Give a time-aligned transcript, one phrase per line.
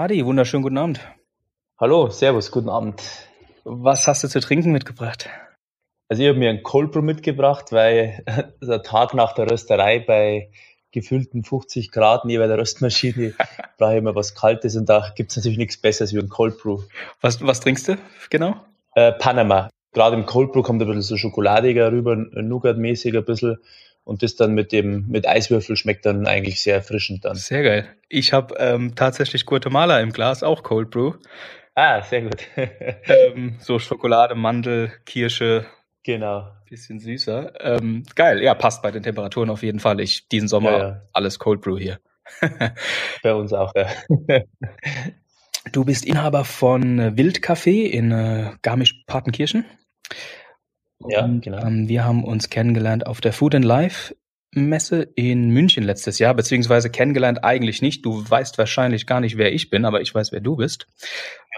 [0.00, 0.98] Hadi, wunderschönen guten Abend.
[1.78, 3.02] Hallo, servus, guten Abend.
[3.64, 5.28] Was hast du zu trinken mitgebracht?
[6.08, 8.24] Also ich habe mir ein Cold Brew mitgebracht, weil
[8.62, 10.50] der Tag nach der Rösterei bei
[10.90, 13.34] gefühlten 50 Grad neben der Röstmaschine
[13.78, 16.56] brauche ich immer was Kaltes und da gibt es natürlich nichts Besseres wie ein Cold
[16.56, 16.80] Brew.
[17.20, 17.98] Was, was trinkst du
[18.30, 18.56] genau?
[18.94, 19.68] Äh, Panama.
[19.92, 23.58] Gerade im Cold Brew kommt ein bisschen so schokoladiger rüber, Nougat-mäßig ein bisschen.
[24.10, 27.36] Und das dann mit dem mit Eiswürfel schmeckt dann eigentlich sehr erfrischend dann.
[27.36, 27.86] Sehr geil.
[28.08, 31.12] Ich habe ähm, tatsächlich Guatemala im Glas, auch Cold Brew.
[31.76, 32.38] Ah, sehr gut.
[32.56, 35.64] ähm, so Schokolade, Mandel, Kirsche.
[36.02, 36.50] Genau.
[36.68, 37.52] Bisschen süßer.
[37.60, 40.00] Ähm, geil, ja, passt bei den Temperaturen auf jeden Fall.
[40.00, 41.02] Ich diesen Sommer ja, ja.
[41.12, 42.00] alles Cold Brew hier.
[43.22, 43.90] bei uns auch, ja.
[45.72, 49.66] Du bist Inhaber von Wildcafé in äh, Garmisch-Partenkirchen.
[51.08, 51.64] Ja, und, genau.
[51.64, 54.14] Ähm, wir haben uns kennengelernt auf der Food and Life
[54.52, 58.04] Messe in München letztes Jahr, beziehungsweise kennengelernt eigentlich nicht.
[58.04, 60.88] Du weißt wahrscheinlich gar nicht, wer ich bin, aber ich weiß, wer du bist,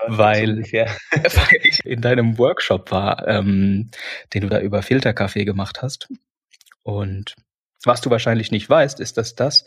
[0.06, 3.90] ja, weil, weil, ich in deinem Workshop war, ähm,
[4.34, 6.08] den du da über Filterkaffee gemacht hast.
[6.82, 7.34] Und
[7.84, 9.64] was du wahrscheinlich nicht weißt, ist, dass das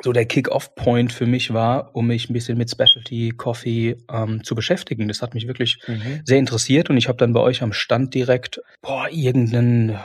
[0.00, 4.54] so der Kick-Off-Point für mich war, um mich ein bisschen mit Specialty Coffee ähm, zu
[4.54, 5.08] beschäftigen.
[5.08, 6.22] Das hat mich wirklich mhm.
[6.24, 9.98] sehr interessiert und ich habe dann bei euch am Stand direkt boah, irgendeinen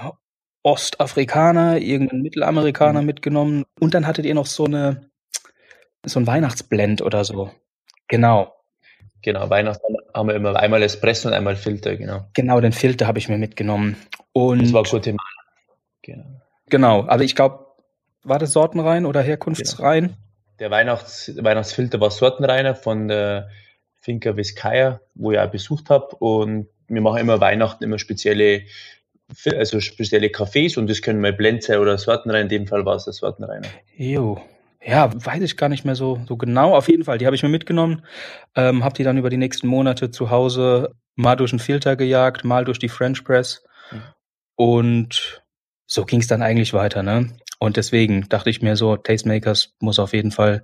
[0.64, 3.08] Ostafrikaner, irgendeinen Mittelamerikaner mhm.
[3.08, 5.10] mitgenommen und dann hattet ihr noch so eine
[6.06, 7.52] so ein Weihnachtsblend oder so.
[8.08, 8.54] Genau.
[9.24, 12.28] Genau, Weihnachten haben wir immer einmal Espresso und einmal Filter, genau.
[12.34, 13.98] Genau, den Filter habe ich mir mitgenommen.
[14.32, 15.20] Und das war Guatemala.
[16.04, 16.42] Genau.
[16.70, 17.67] Genau, also ich glaube,
[18.28, 20.04] war das sortenrein oder herkunftsrein?
[20.04, 20.18] Genau.
[20.60, 23.50] Der Weihnachts Weihnachtsfilter war sortenreiner von der
[24.00, 26.16] Finca Vizcaya, wo ich auch besucht habe.
[26.16, 28.64] Und wir machen immer Weihnachten immer spezielle,
[29.46, 32.44] also spezielle Cafés und das können mal Blend sein oder sortenrein.
[32.44, 33.68] In dem Fall war es der sortenreiner.
[33.96, 34.42] Jo.
[34.84, 36.76] Ja, weiß ich gar nicht mehr so, so genau.
[36.76, 38.06] Auf jeden Fall, die habe ich mir mitgenommen,
[38.56, 42.46] ähm, habe die dann über die nächsten Monate zu Hause mal durch den Filter gejagt,
[42.46, 43.66] mal durch die French Press.
[43.92, 44.02] Mhm.
[44.56, 45.44] Und
[45.88, 47.30] so ging es dann eigentlich weiter, ne?
[47.60, 50.64] Und deswegen dachte ich mir so, Tastemakers muss auf jeden Fall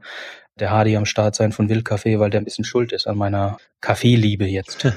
[0.60, 3.58] der Hardy am Start sein von Wildcafé, weil der ein bisschen schuld ist an meiner
[3.82, 4.88] Kaffeeliebe jetzt.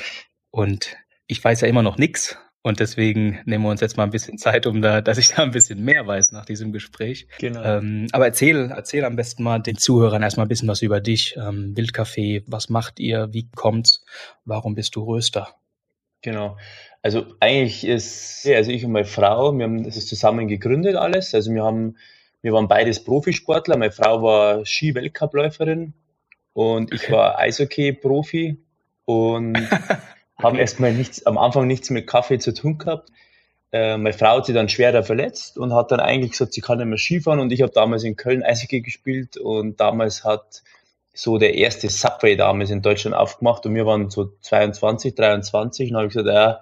[0.50, 0.96] und
[1.26, 2.38] ich weiß ja immer noch nix.
[2.64, 5.42] Und deswegen nehmen wir uns jetzt mal ein bisschen Zeit, um da, dass ich da
[5.42, 7.26] ein bisschen mehr weiß nach diesem Gespräch.
[7.40, 7.62] Genau.
[7.62, 11.36] Ähm, aber erzähl, erzähl am besten mal den Zuhörern erstmal ein bisschen was über dich.
[11.36, 13.32] Ähm, Wildcafé, was macht ihr?
[13.32, 14.04] Wie kommt's?
[14.44, 15.56] Warum bist du Röster?
[16.22, 16.56] Genau.
[17.02, 21.34] Also eigentlich ist, also ich und meine Frau, wir haben das ist zusammen gegründet alles.
[21.34, 21.96] Also wir haben,
[22.42, 23.76] wir waren beides Profisportler.
[23.76, 25.94] Meine Frau war Ski-Weltcupläuferin
[26.52, 28.56] und ich war Eishockey-Profi
[29.04, 29.58] und
[30.38, 33.10] haben erstmal nichts, am Anfang nichts mit Kaffee zu tun gehabt.
[33.72, 36.78] Äh, meine Frau hat sich dann schwerer verletzt und hat dann eigentlich gesagt, sie kann
[36.78, 40.62] nicht mehr Skifahren und ich habe damals in Köln Eishockey gespielt und damals hat
[41.12, 45.96] so der erste Subway damals in Deutschland aufgemacht und wir waren so 22, 23 und
[45.96, 46.60] habe ich gesagt, ja,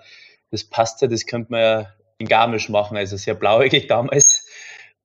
[0.50, 1.87] das passt ja, das könnte man ja
[2.19, 4.47] in Garmisch machen, also sehr blauäugig damals.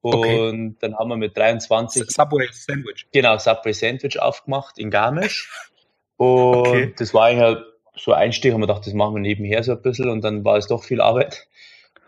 [0.02, 0.76] Und okay.
[0.82, 3.08] dann haben wir mit 23 Subway Sandwich.
[3.12, 5.52] Genau, Subway Sandwich aufgemacht in Garmisch.
[6.18, 6.94] Und okay.
[6.98, 7.64] das war eigentlich halt
[7.98, 10.44] so ein Einstieg, haben wir gedacht, das machen wir nebenher so ein bisschen und dann
[10.46, 11.48] war es doch viel Arbeit.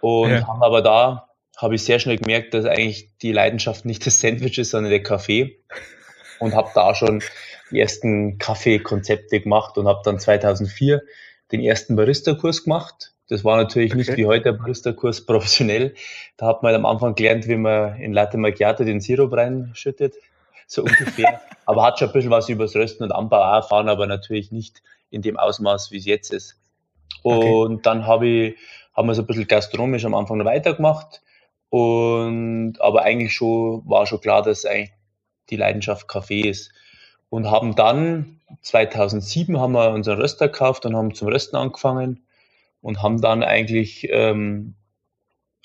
[0.02, 0.48] Und ja.
[0.48, 4.58] haben aber da, habe ich sehr schnell gemerkt, dass eigentlich die Leidenschaft nicht das Sandwich
[4.58, 5.60] ist, sondern der Kaffee.
[6.40, 7.24] Und habe da schon
[7.72, 11.02] die ersten Kaffeekonzepte gemacht und habe dann 2004
[11.52, 13.98] den ersten Barista-Kurs gemacht das war natürlich okay.
[13.98, 15.94] nicht wie heute der Barista-Kurs professionell.
[16.38, 20.16] Da hat man halt am Anfang gelernt, wie man in Latte Macchiato den Sirup reinschüttet,
[20.66, 21.42] so ungefähr.
[21.66, 24.52] aber hat schon ein bisschen was über das Rösten und Anbau auch erfahren, aber natürlich
[24.52, 26.60] nicht in dem Ausmaß, wie es jetzt ist.
[27.22, 27.80] Und okay.
[27.84, 28.56] dann habe ich,
[28.96, 31.22] haben wir so ein bisschen gastronomisch am Anfang noch weitergemacht.
[31.70, 34.92] Und, aber eigentlich schon, war schon klar, dass eigentlich
[35.50, 36.72] die Leidenschaft Kaffee ist.
[37.30, 42.26] Und haben dann, 2007 haben wir unseren Röster gekauft und haben zum Rösten angefangen
[42.82, 44.76] und haben dann eigentlich, ähm,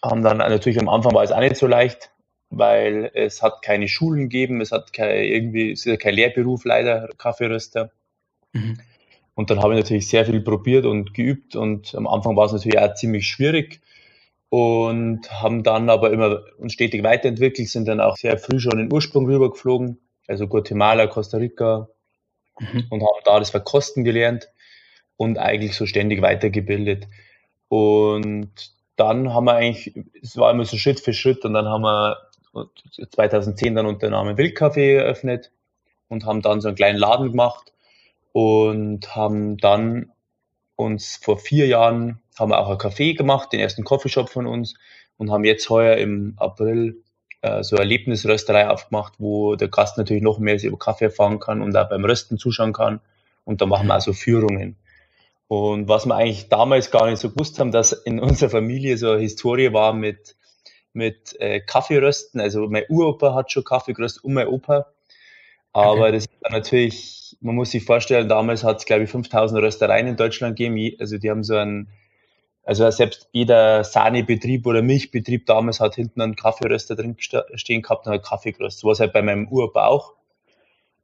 [0.05, 2.11] haben dann natürlich am Anfang war es auch nicht so leicht,
[2.51, 6.65] weil es hat keine Schulen gegeben, es hat kein, irgendwie, es ist ja kein Lehrberuf
[6.65, 7.93] leider, Kaffeeröster.
[8.53, 8.81] Mhm.
[9.35, 12.53] Und dann habe ich natürlich sehr viel probiert und geübt und am Anfang war es
[12.53, 13.81] natürlich auch ziemlich schwierig
[14.53, 18.79] und haben dann aber immer uns stetig weiterentwickelt, sind dann auch sehr früh schon in
[18.81, 21.89] den Ursprung rübergeflogen, also Guatemala, Costa Rica
[22.61, 22.85] mhm.
[22.91, 24.51] und haben da das Verkosten gelernt
[25.17, 27.09] und eigentlich so ständig weitergebildet.
[27.69, 28.53] Und
[28.97, 32.19] dann haben wir eigentlich, es war immer so Schritt für Schritt und dann haben wir
[33.11, 35.51] 2010 dann unter dem Namen Wildcafé eröffnet
[36.09, 37.73] und haben dann so einen kleinen Laden gemacht
[38.33, 40.12] und haben dann
[40.77, 44.75] uns vor vier Jahren haben wir auch ein Café gemacht, den ersten Coffeeshop von uns
[45.17, 47.03] und haben jetzt heuer im April
[47.43, 51.61] äh, so eine Erlebnisrösterei aufgemacht, wo der Gast natürlich noch mehr über Kaffee erfahren kann
[51.61, 53.01] und auch beim Rösten zuschauen kann.
[53.45, 54.77] Und da machen wir auch so Führungen.
[55.49, 59.11] Und was wir eigentlich damals gar nicht so gewusst haben, dass in unserer Familie so
[59.11, 60.37] eine Historie war mit,
[60.93, 62.41] mit äh, Kaffeerösten.
[62.41, 64.87] Also mein Uropa hat schon Kaffee geröstet und mein Opa.
[65.73, 66.13] Aber okay.
[66.13, 70.17] das ist natürlich, man muss sich vorstellen, damals hat es, glaube ich, 5000 Röstereien in
[70.17, 70.97] Deutschland gegeben.
[70.99, 71.89] Also die haben so einen,
[72.65, 78.13] also selbst jeder Sahnebetrieb oder Milchbetrieb damals hat hinten einen Kaffeeröster drin stehen gehabt und
[78.13, 78.85] hat Kaffee geröstet.
[78.85, 80.15] Was halt bei meinem Uropa auch.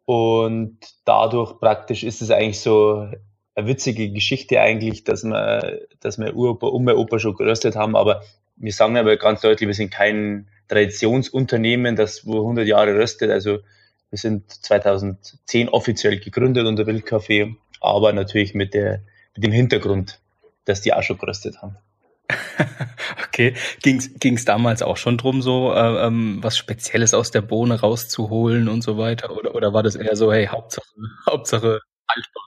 [0.05, 3.09] Und dadurch praktisch ist es eigentlich so
[3.55, 7.97] eine witzige Geschichte eigentlich, dass wir, dass wir Uropa und mein Opa schon geröstet haben.
[7.97, 8.23] Aber
[8.57, 13.31] wir sagen aber ganz deutlich, wir sind kein Traditionsunternehmen, das wo 100 Jahre röstet.
[13.31, 13.59] Also
[14.11, 19.03] wir sind 2010 offiziell gegründet unter Wildkaffee, aber natürlich mit, der,
[19.35, 20.21] mit dem Hintergrund,
[20.65, 21.77] dass die auch schon geröstet haben.
[23.27, 27.81] okay, ging es damals auch schon drum, so äh, ähm, was Spezielles aus der Bohne
[27.81, 29.37] rauszuholen und so weiter?
[29.37, 30.87] Oder, oder war das eher so, hey, Hauptsache,
[31.27, 32.45] Hauptsache haltbar?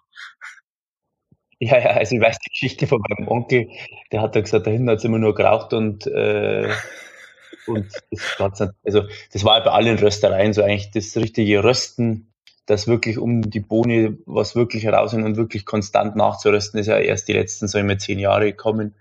[1.60, 3.69] Ja, ja, also ich weiß die Geschichte von meinem Onkel,
[4.12, 6.69] der hat ja gesagt, dahinten hat es immer nur geraucht und äh,
[7.68, 7.88] und
[8.38, 12.31] das, also das war bei allen Röstereien so eigentlich das richtige Rösten,
[12.66, 17.28] das wirklich um die Bohne was wirklich heraus und wirklich konstant nachzurösten, ist ja erst
[17.28, 18.96] die letzten, so immer zehn Jahre gekommen.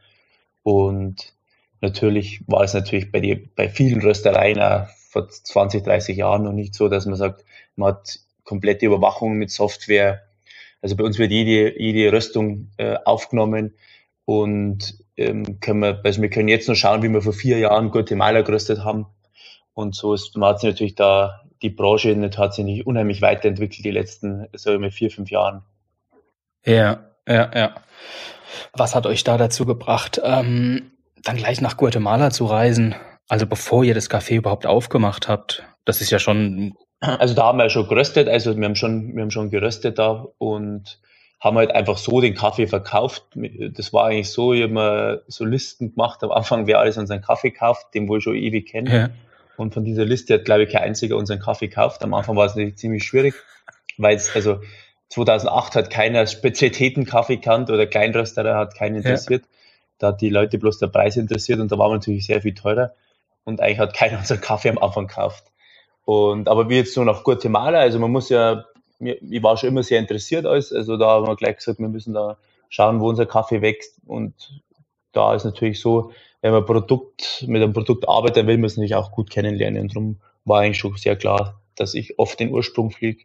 [0.63, 1.35] Und
[1.81, 6.53] natürlich war es natürlich bei, die, bei vielen Röstereien auch vor 20, 30 Jahren noch
[6.53, 7.45] nicht so, dass man sagt,
[7.77, 10.23] man hat komplette Überwachung mit Software.
[10.83, 13.75] Also bei uns wird jede, jede Röstung äh, aufgenommen
[14.25, 17.91] und ähm, können wir, also wir können jetzt noch schauen, wie wir vor vier Jahren
[17.91, 19.07] Guatemala geröstet haben.
[19.75, 23.85] Und so ist, man hat sich natürlich da, die Branche hat sich nicht unheimlich weiterentwickelt
[23.85, 25.63] die letzten, sagen wir, vier, fünf Jahren.
[26.65, 27.75] Ja, ja, ja.
[28.73, 32.95] Was hat euch da dazu gebracht, ähm, dann gleich nach Guatemala zu reisen?
[33.29, 35.63] Also bevor ihr das Café überhaupt aufgemacht habt.
[35.85, 36.75] Das ist ja schon.
[37.01, 40.27] Also da haben wir schon geröstet, also wir haben schon, wir haben schon geröstet da
[40.37, 41.01] und
[41.41, 43.25] haben halt einfach so den Kaffee verkauft.
[43.35, 46.23] Das war eigentlich so, ich habe mir so Listen gemacht.
[46.23, 48.95] Am Anfang, wer alles unseren Kaffee kauft, den wohl ich schon ewig kenne.
[48.95, 49.09] Ja.
[49.57, 52.03] Und von dieser Liste hat, glaube ich, kein einziger unseren Kaffee gekauft.
[52.03, 53.35] Am Anfang war es natürlich ziemlich schwierig,
[53.97, 54.61] weil es, also
[55.09, 59.43] 2008 hat keiner Spezialitäten-Kaffee gekannt oder Kleinrösterer hat keinen interessiert.
[59.43, 59.49] Ja.
[59.99, 62.55] Da hat die Leute bloß der Preis interessiert und da war man natürlich sehr viel
[62.55, 62.95] teurer.
[63.45, 65.45] Und eigentlich hat keiner unseren Kaffee am Anfang gekauft.
[66.05, 68.65] Und, aber wie jetzt so nach Guatemala, also man muss ja
[69.01, 72.15] ich war schon immer sehr interessiert als, also da haben wir gleich gesagt, wir müssen
[72.15, 72.37] da
[72.69, 74.63] schauen, wo unser Kaffee wächst und
[75.13, 76.13] da ist natürlich so,
[76.43, 79.83] wenn man Produkt, mit einem Produkt arbeitet, dann will man es natürlich auch gut kennenlernen
[79.83, 83.25] und darum war eigentlich schon sehr klar, dass ich oft den Ursprung fliege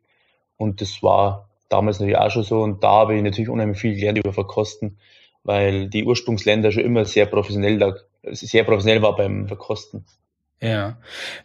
[0.58, 3.96] und das war damals natürlich auch schon so und da habe ich natürlich unheimlich viel
[3.96, 4.98] gelernt über Verkosten,
[5.44, 7.96] weil die Ursprungsländer schon immer sehr professionell da,
[8.32, 10.06] sehr professionell war beim Verkosten.
[10.62, 10.98] Ja.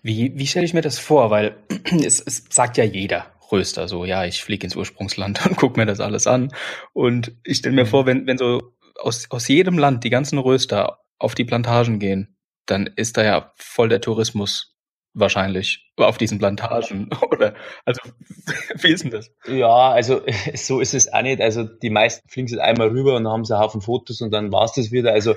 [0.03, 1.31] Wie, wie stelle ich mir das vor?
[1.31, 1.56] Weil
[2.05, 3.88] es, es sagt ja jeder, Röster.
[3.88, 6.52] So, ja, ich fliege ins Ursprungsland und gucke mir das alles an.
[6.93, 7.88] Und ich stelle mir mhm.
[7.88, 12.37] vor, wenn, wenn so aus, aus jedem Land die ganzen Röster auf die Plantagen gehen,
[12.67, 14.70] dann ist da ja voll der Tourismus
[15.12, 17.55] wahrscheinlich auf diesen Plantagen oder
[17.85, 18.00] also
[18.76, 19.31] wie ist denn das?
[19.47, 20.23] Ja, also
[20.55, 21.41] so ist es auch nicht.
[21.41, 24.31] Also die meisten fliegen jetzt einmal rüber und dann haben sie einen Haufen Fotos und
[24.31, 25.12] dann war es das wieder.
[25.12, 25.35] Also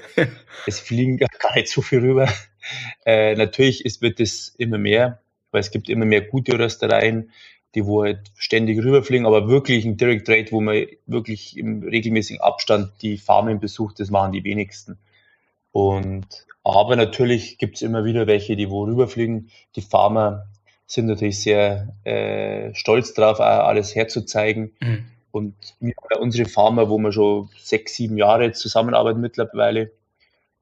[0.67, 2.29] es fliegen gar nicht so viel rüber.
[3.05, 7.31] Äh, natürlich ist, wird es immer mehr, weil es gibt immer mehr gute Röstereien
[7.75, 12.41] die wo halt ständig rüberfliegen, aber wirklich ein Direct Trade, wo man wirklich im regelmäßigen
[12.41, 14.97] Abstand die Farmen besucht, das machen die wenigsten.
[15.71, 19.49] Und aber natürlich gibt es immer wieder welche, die wo rüberfliegen.
[19.75, 20.45] Die Farmer
[20.85, 24.71] sind natürlich sehr äh, stolz drauf, alles herzuzeigen.
[24.79, 25.05] Mhm.
[25.31, 29.91] Und wir haben unsere Farmer, wo wir schon sechs, sieben Jahre zusammenarbeiten mittlerweile.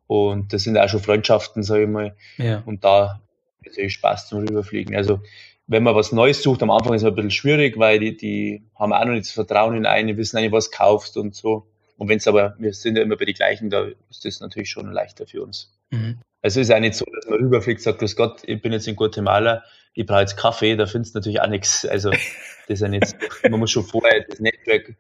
[0.08, 2.16] Und das sind auch schon Freundschaften, sage ich mal.
[2.38, 2.64] Ja.
[2.66, 3.22] Und da
[3.64, 4.96] natürlich Spaß zum Rüberfliegen.
[4.96, 5.20] Also
[5.68, 8.64] wenn man was Neues sucht, am Anfang ist es ein bisschen schwierig, weil die, die
[8.78, 11.68] haben auch noch nicht das Vertrauen in einen, wissen eigentlich, was kaufst und so.
[11.98, 14.70] Und wenn es aber, wir sind ja immer bei den gleichen, da ist das natürlich
[14.70, 15.72] schon leichter für uns.
[15.92, 16.20] Mhm.
[16.42, 18.88] Also es ist auch nicht so, dass man rüberfliegt, sagt, Grüß Gott, ich bin jetzt
[18.88, 19.64] in Guatemala,
[19.94, 21.86] ich brauche jetzt Kaffee, da findest du natürlich auch nichts.
[21.86, 22.20] Also das
[22.68, 23.16] ist ja nicht
[23.50, 24.96] man muss schon vorher das Netzwerk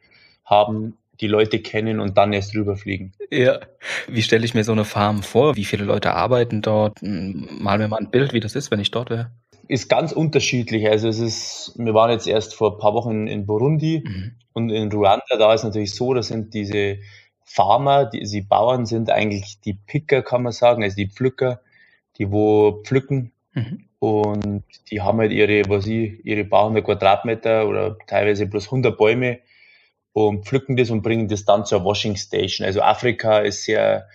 [0.46, 3.14] haben, die Leute kennen und dann erst rüberfliegen.
[3.32, 3.60] Ja.
[4.08, 5.56] Wie stelle ich mir so eine Farm vor?
[5.56, 7.02] Wie viele Leute arbeiten dort?
[7.02, 9.32] Mal mir mal ein Bild, wie das ist, wenn ich dort wäre
[9.72, 10.90] ist ganz unterschiedlich.
[10.90, 14.36] Also es ist, wir waren jetzt erst vor ein paar Wochen in Burundi mhm.
[14.52, 17.00] und in Ruanda, da ist natürlich so, da sind diese
[17.46, 21.62] Farmer, die, die Bauern sind eigentlich die Picker, kann man sagen, also die Pflücker,
[22.18, 23.86] die wo pflücken mhm.
[24.00, 28.98] und die haben halt ihre, was ich, ihre paar hundert Quadratmeter oder teilweise bloß 100
[28.98, 29.40] Bäume
[30.12, 32.68] und pflücken das und bringen das dann zur Washing Station.
[32.68, 34.10] Also Afrika ist sehr,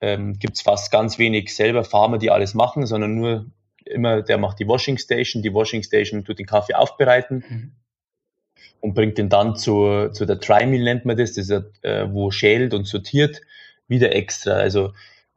[0.00, 3.46] ähm, gibt es fast ganz wenig selber Farmer, die alles machen, sondern nur
[3.92, 7.72] immer, der macht die Washing Station, die Washing Station tut den Kaffee aufbereiten mhm.
[8.80, 12.12] und bringt den dann zu, zu der Dry Mill nennt man das, das ist, äh,
[12.12, 13.40] wo schält und sortiert,
[13.88, 14.52] wieder extra.
[14.52, 14.92] Also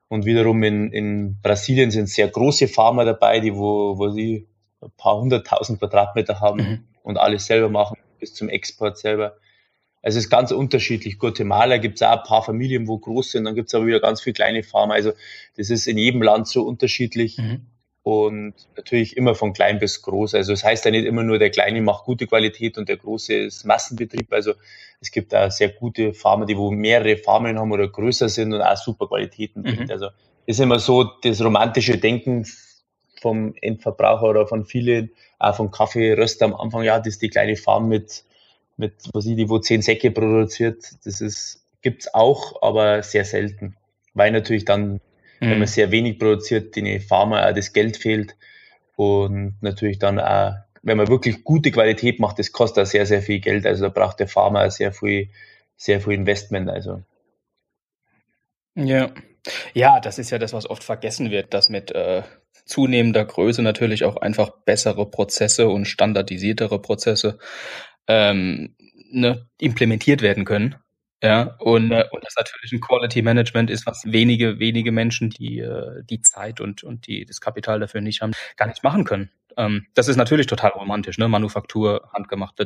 [0.07, 4.47] und wiederum in, in Brasilien sind sehr große Farmer dabei, die wo, wo sie
[4.81, 6.88] ein paar hunderttausend Quadratmeter haben mhm.
[7.03, 9.38] und alles selber machen, bis zum Export selber.
[10.01, 11.17] Also es ist ganz unterschiedlich.
[11.17, 14.00] Guatemala gibt es auch ein paar Familien, wo groß sind, dann gibt es aber wieder
[14.00, 14.93] ganz viele kleine Farmer.
[14.93, 15.13] Also
[15.57, 17.39] das ist in jedem Land so unterschiedlich.
[17.39, 17.65] Mhm.
[18.05, 20.35] Und natürlich immer von klein bis groß.
[20.35, 22.97] Also es das heißt ja nicht immer nur, der Kleine macht gute Qualität und der
[22.97, 24.31] Große ist Massenbetrieb.
[24.31, 24.53] Also
[25.01, 28.62] es gibt da sehr gute Farmer, die wo mehrere Farmen haben oder größer sind und
[28.62, 29.63] auch super Qualitäten.
[29.63, 29.88] Mhm.
[29.89, 30.09] Also
[30.45, 32.45] ist immer so das romantische Denken
[33.21, 35.09] vom Endverbraucher oder von vielen,
[35.39, 38.24] auch vom Kaffeeröster am Anfang, ja, das ist die kleine Farm mit,
[38.77, 40.85] mit, was ich, die wo zehn Säcke produziert.
[41.05, 43.75] Das ist, gibt's auch, aber sehr selten.
[44.13, 45.01] Weil natürlich dann,
[45.45, 45.51] mhm.
[45.51, 48.35] wenn man sehr wenig produziert, den Farmer auch das Geld fehlt
[48.95, 53.21] und natürlich dann auch, wenn man wirklich gute Qualität macht, das kostet auch sehr, sehr
[53.21, 53.65] viel Geld.
[53.65, 55.29] Also da braucht der Farmer sehr viel,
[55.75, 56.69] sehr viel Investment.
[56.69, 57.03] Also.
[58.75, 59.11] Ja.
[59.73, 62.23] Ja, das ist ja das, was oft vergessen wird, dass mit äh,
[62.65, 67.37] zunehmender Größe natürlich auch einfach bessere Prozesse und standardisiertere Prozesse
[68.07, 68.75] ähm,
[69.11, 70.75] ne, implementiert werden können.
[71.25, 75.58] Ja, und, äh, und das natürlich ein Quality Management ist, was wenige, wenige Menschen, die
[75.58, 79.32] äh, die Zeit und, und die, das Kapital dafür nicht haben, gar nicht machen können.
[79.58, 81.27] Ähm, das ist natürlich total romantisch, ne?
[81.27, 82.62] Manufaktur, handgemacht,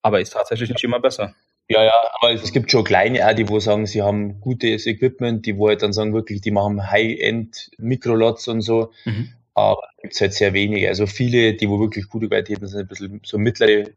[0.00, 1.34] aber ist tatsächlich nicht immer besser.
[1.68, 5.44] Ja, ja, aber es gibt schon kleine auch, die wo sagen, sie haben gutes Equipment,
[5.44, 8.92] die wo halt dann sagen wirklich, die machen High-End Mikrolots und so.
[9.04, 9.34] Mhm.
[9.52, 10.88] Aber gibt es halt sehr wenige.
[10.88, 13.90] Also viele, die wo wirklich gute Qualität haben, sind ein bisschen so mittlere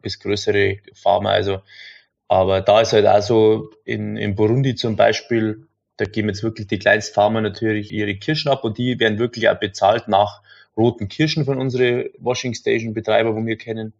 [0.00, 1.30] bis größere Farmer.
[1.30, 1.62] Also,
[2.32, 5.66] aber da ist halt auch so in, in Burundi zum Beispiel,
[5.98, 9.60] da geben jetzt wirklich die Kleinstfarmer natürlich ihre Kirschen ab und die werden wirklich auch
[9.60, 10.40] bezahlt nach
[10.74, 13.92] roten Kirschen von unseren Washing Station Betreiber, wo wir kennen.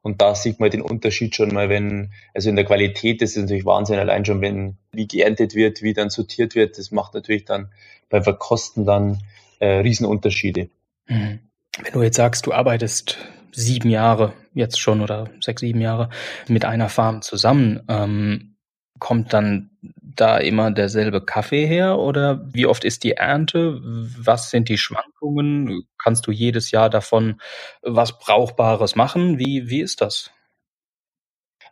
[0.00, 3.42] Und da sieht man den Unterschied schon mal, wenn, also in der Qualität das ist
[3.42, 7.44] natürlich Wahnsinn, allein schon, wenn, wie geerntet wird, wie dann sortiert wird, das macht natürlich
[7.44, 7.70] dann
[8.10, 9.22] beim Verkosten dann
[9.60, 10.68] äh, Riesenunterschiede.
[11.06, 11.38] Mhm.
[11.80, 13.18] Wenn du jetzt sagst, du arbeitest
[13.52, 16.08] sieben Jahre jetzt schon oder sechs, sieben Jahre
[16.48, 18.56] mit einer Farm zusammen, ähm,
[18.98, 23.80] kommt dann da immer derselbe Kaffee her oder wie oft ist die Ernte?
[23.82, 25.88] Was sind die Schwankungen?
[26.00, 27.40] Kannst du jedes Jahr davon
[27.82, 29.38] was Brauchbares machen?
[29.38, 30.30] Wie, wie ist das?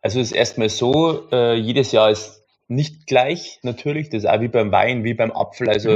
[0.03, 4.09] Also es ist erstmal so, äh, jedes Jahr ist nicht gleich natürlich.
[4.09, 5.69] Das ist auch wie beim Wein, wie beim Apfel.
[5.69, 5.91] Also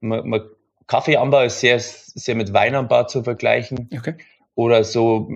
[0.00, 0.08] mhm.
[0.08, 0.40] man, man,
[0.86, 3.88] Kaffeeanbau ist sehr, sehr mit Weinanbau zu vergleichen.
[3.96, 4.16] Okay
[4.54, 5.30] oder so,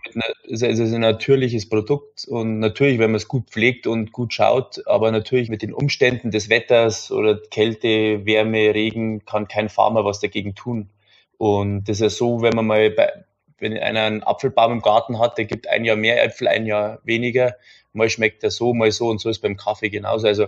[0.44, 4.86] es ist ein natürliches Produkt und natürlich, wenn man es gut pflegt und gut schaut,
[4.86, 10.20] aber natürlich mit den Umständen des Wetters oder Kälte, Wärme, Regen kann kein Farmer was
[10.20, 10.90] dagegen tun.
[11.38, 13.10] Und das ist ja so, wenn man mal bei,
[13.58, 17.00] wenn einer einen Apfelbaum im Garten hat, der gibt ein Jahr mehr Äpfel, ein Jahr
[17.04, 17.56] weniger.
[17.94, 20.26] Mal schmeckt er so, mal so und so ist beim Kaffee genauso.
[20.26, 20.46] Also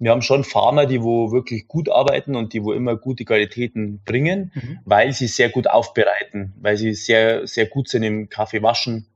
[0.00, 4.00] wir haben schon Farmer, die wo wirklich gut arbeiten und die wo immer gute Qualitäten
[4.04, 4.78] bringen, mhm.
[4.86, 9.06] weil sie sehr gut aufbereiten, weil sie sehr, sehr gut sind im Kaffee waschen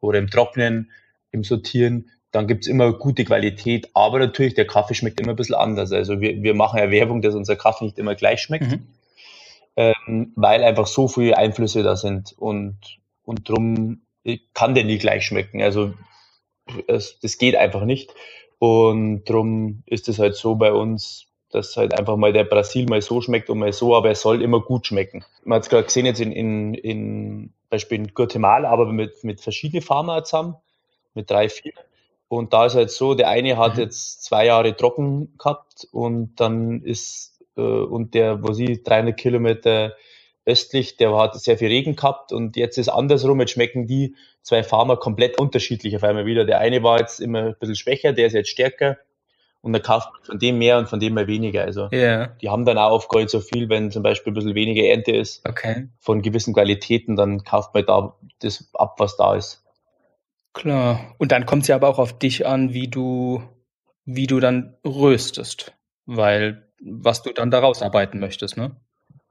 [0.00, 0.90] oder im Trocknen,
[1.30, 2.10] im Sortieren.
[2.30, 5.92] Dann gibt's immer gute Qualität, aber natürlich, der Kaffee schmeckt immer ein bisschen anders.
[5.92, 8.86] Also wir, wir machen ja Werbung, dass unser Kaffee nicht immer gleich schmeckt, mhm.
[9.76, 12.78] ähm, weil einfach so viele Einflüsse da sind und,
[13.24, 14.00] und drum
[14.54, 15.60] kann der nie gleich schmecken.
[15.60, 15.92] Also
[16.86, 18.14] es, das geht einfach nicht.
[18.58, 23.00] Und darum ist es halt so bei uns, dass halt einfach mal der Brasil mal
[23.00, 25.24] so schmeckt und mal so, aber er soll immer gut schmecken.
[25.44, 29.40] Man hat es gerade gesehen jetzt in, in, in Beispiel in Guatemala, aber mit, mit
[29.40, 30.56] verschiedenen Farmer zusammen,
[31.14, 31.72] mit drei, vier.
[32.28, 33.82] Und da ist halt so, der eine hat mhm.
[33.82, 39.94] jetzt zwei Jahre trocken gehabt und dann ist, äh, und der, wo sie 300 Kilometer
[40.46, 44.14] östlich, der hat sehr viel Regen gehabt und jetzt ist andersrum, jetzt schmecken die
[44.44, 46.44] zwei Farmer komplett unterschiedlich auf einmal wieder.
[46.44, 48.98] Der eine war jetzt immer ein bisschen schwächer, der ist jetzt stärker
[49.62, 51.62] und dann kauft man von dem mehr und von dem mehr weniger.
[51.62, 52.36] Also yeah.
[52.40, 55.12] die haben dann auch gar nicht so viel, wenn zum Beispiel ein bisschen weniger Ernte
[55.12, 55.88] ist okay.
[55.98, 59.64] von gewissen Qualitäten, dann kauft man da das ab, was da ist.
[60.52, 61.14] Klar.
[61.18, 63.42] Und dann kommt es ja aber auch auf dich an, wie du,
[64.04, 65.72] wie du dann röstest.
[66.06, 68.76] Weil was du dann daraus arbeiten möchtest, ne?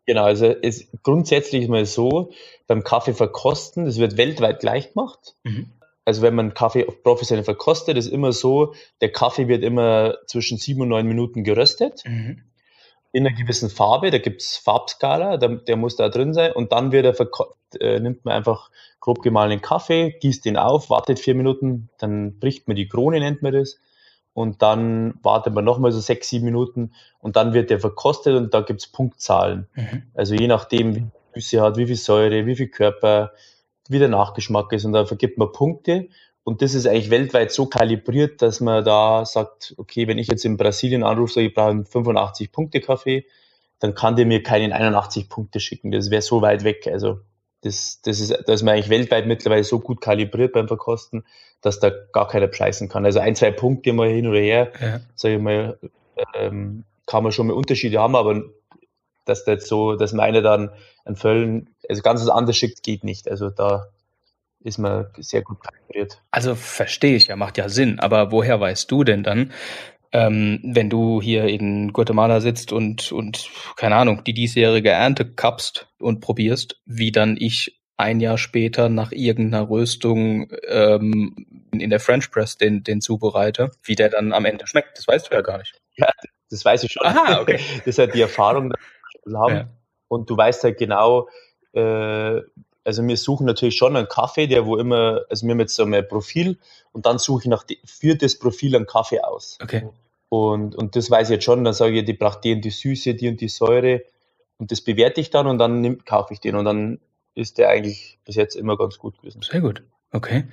[0.06, 2.32] Genau, also es grundsätzlich mal so,
[2.68, 5.36] beim Kaffee verkosten, das wird weltweit gleich gemacht.
[5.44, 5.70] Mhm.
[6.06, 10.82] Also wenn man Kaffee professionell verkostet, ist immer so, der Kaffee wird immer zwischen sieben
[10.82, 12.04] und neun Minuten geröstet.
[12.06, 12.44] Mhm.
[13.14, 16.92] In einer gewissen Farbe, da gibt's Farbskala, der, der, muss da drin sein und dann
[16.92, 17.28] wird er
[17.80, 22.68] äh, nimmt man einfach grob gemahlenen Kaffee, gießt den auf, wartet vier Minuten, dann bricht
[22.68, 23.80] man die Krone, nennt man das
[24.34, 28.54] und dann wartet man nochmal so sechs, sieben Minuten und dann wird der verkostet und
[28.54, 29.68] da gibt's Punktzahlen.
[29.76, 30.04] Mhm.
[30.14, 33.32] Also je nachdem, Süße hat, wie viel Säure, wie viel Körper,
[33.88, 36.08] wie der Nachgeschmack ist und da vergibt man Punkte
[36.44, 40.44] und das ist eigentlich weltweit so kalibriert, dass man da sagt, okay, wenn ich jetzt
[40.44, 43.26] in Brasilien anrufe, sage ich brauche einen 85 Punkte Kaffee,
[43.80, 45.92] dann kann der mir keinen 81 Punkte schicken.
[45.92, 46.88] Das wäre so weit weg.
[46.92, 47.20] Also
[47.64, 51.26] das, das ist, da ist man eigentlich weltweit mittlerweile so gut kalibriert beim Verkosten,
[51.62, 53.06] dass da gar keiner preisen kann.
[53.06, 55.00] Also ein, zwei Punkte mal hin oder her, ja.
[55.16, 55.80] sage ich mal,
[56.36, 58.44] ähm, kann man schon mal Unterschiede haben, aber
[59.26, 60.72] dass das so, dass man einer dann
[61.06, 63.30] einen Völlen, also ganz was anderes schickt, geht nicht.
[63.30, 63.88] Also da
[64.64, 66.22] ist man sehr gut kalibriert.
[66.32, 68.00] Also verstehe ich ja, macht ja Sinn.
[68.00, 69.52] Aber woher weißt du denn dann,
[70.14, 75.88] ähm, wenn du hier in Guatemala sitzt und, und, keine Ahnung, die diesjährige Ernte kappst
[76.00, 81.36] und probierst, wie dann ich ein Jahr später nach irgendeiner Röstung ähm,
[81.72, 84.98] in der French Press den, den zubereite, wie der dann am Ende schmeckt.
[84.98, 85.80] Das weißt du ja gar nicht.
[85.96, 86.10] Ja,
[86.50, 87.06] das weiß ich schon.
[87.06, 87.60] Aha, okay.
[87.78, 89.56] Das ist halt die Erfahrung, die wir haben.
[89.56, 89.70] Ja.
[90.08, 91.30] Und du weißt halt genau,
[91.74, 92.42] äh,
[92.84, 95.84] also wir suchen natürlich schon einen Kaffee, der wo immer, also wir haben jetzt so
[95.84, 96.58] ein Profil
[96.94, 99.60] und dann suche ich nach für das Profil einen Kaffee aus.
[99.62, 99.88] Okay.
[100.34, 102.72] Und, und das weiß ich jetzt schon, dann sage ich, die braucht die und die
[102.72, 104.02] Süße, die und die Säure
[104.58, 107.00] und das bewerte ich dann und dann nimm, kaufe ich den und dann
[107.36, 109.44] ist der eigentlich bis jetzt immer ganz gut gewesen.
[109.44, 109.84] Sehr gut.
[110.12, 110.46] Okay.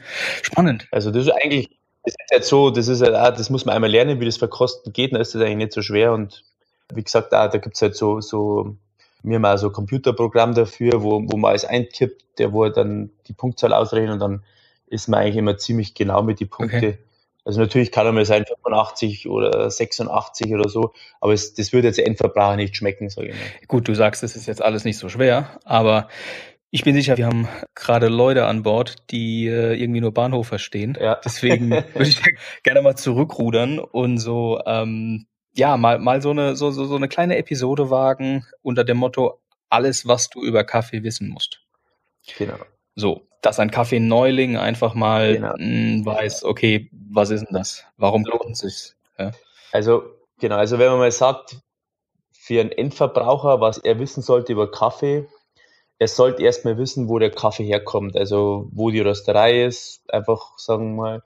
[0.43, 0.87] Spannend.
[0.91, 1.71] Also das ist eigentlich,
[2.05, 4.37] das ist jetzt so, das ist halt auch, das muss man einmal lernen, wie das
[4.37, 6.45] Verkosten geht, dann ist das eigentlich nicht so schwer und
[6.93, 8.77] wie gesagt, auch, da gibt es halt so, so
[9.25, 13.33] haben auch so ein Computerprogramm dafür, wo, wo man alles einkippt, der wo dann die
[13.33, 14.43] Punktzahl ausrechnet und dann
[14.89, 16.77] ist man eigentlich immer ziemlich genau mit die Punkte.
[16.77, 16.99] Okay.
[17.45, 21.89] Also natürlich kann er mal sein 85 oder 86 oder so, aber es, das würde
[21.89, 23.67] jetzt Endverbraucher nicht schmecken, sage ich mal.
[23.67, 26.09] Gut, du sagst, es ist jetzt alles nicht so schwer, aber
[26.71, 30.97] ich bin sicher, wir haben gerade Leute an Bord, die äh, irgendwie nur Bahnhof verstehen.
[31.01, 31.21] Ja.
[31.25, 32.21] Deswegen würde ich
[32.63, 37.09] gerne mal zurückrudern und so ähm, ja, mal, mal so eine, so, so, so eine
[37.09, 41.61] kleine Episode wagen unter dem Motto, alles, was du über Kaffee wissen musst.
[42.39, 42.59] Genau.
[42.95, 45.53] So, dass ein Kaffee-Neuling einfach mal genau.
[45.53, 47.85] mh, hm, weiß, okay, was ist denn das?
[47.97, 48.95] Warum lohnt es sich?
[49.19, 49.33] Ja.
[49.73, 50.03] Also,
[50.39, 51.57] genau, also wenn man mal sagt,
[52.33, 55.29] für einen Endverbraucher, was er wissen sollte über Kaffee,
[55.99, 60.97] er sollte erstmal wissen, wo der Kaffee herkommt, also wo die Rösterei ist, einfach sagen
[60.97, 61.23] wir mal,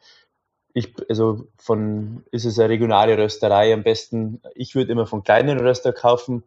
[0.74, 4.42] ich, also von, ist es eine regionale Rösterei am besten.
[4.57, 6.42] Ich würde immer von kleinen Röster kaufen,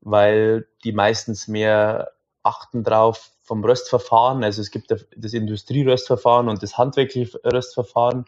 [0.00, 2.12] weil die meistens mehr
[2.44, 4.42] achten drauf vom Röstverfahren.
[4.42, 8.24] Also es gibt das Industrieröstverfahren und das handwerkliche Röstverfahren.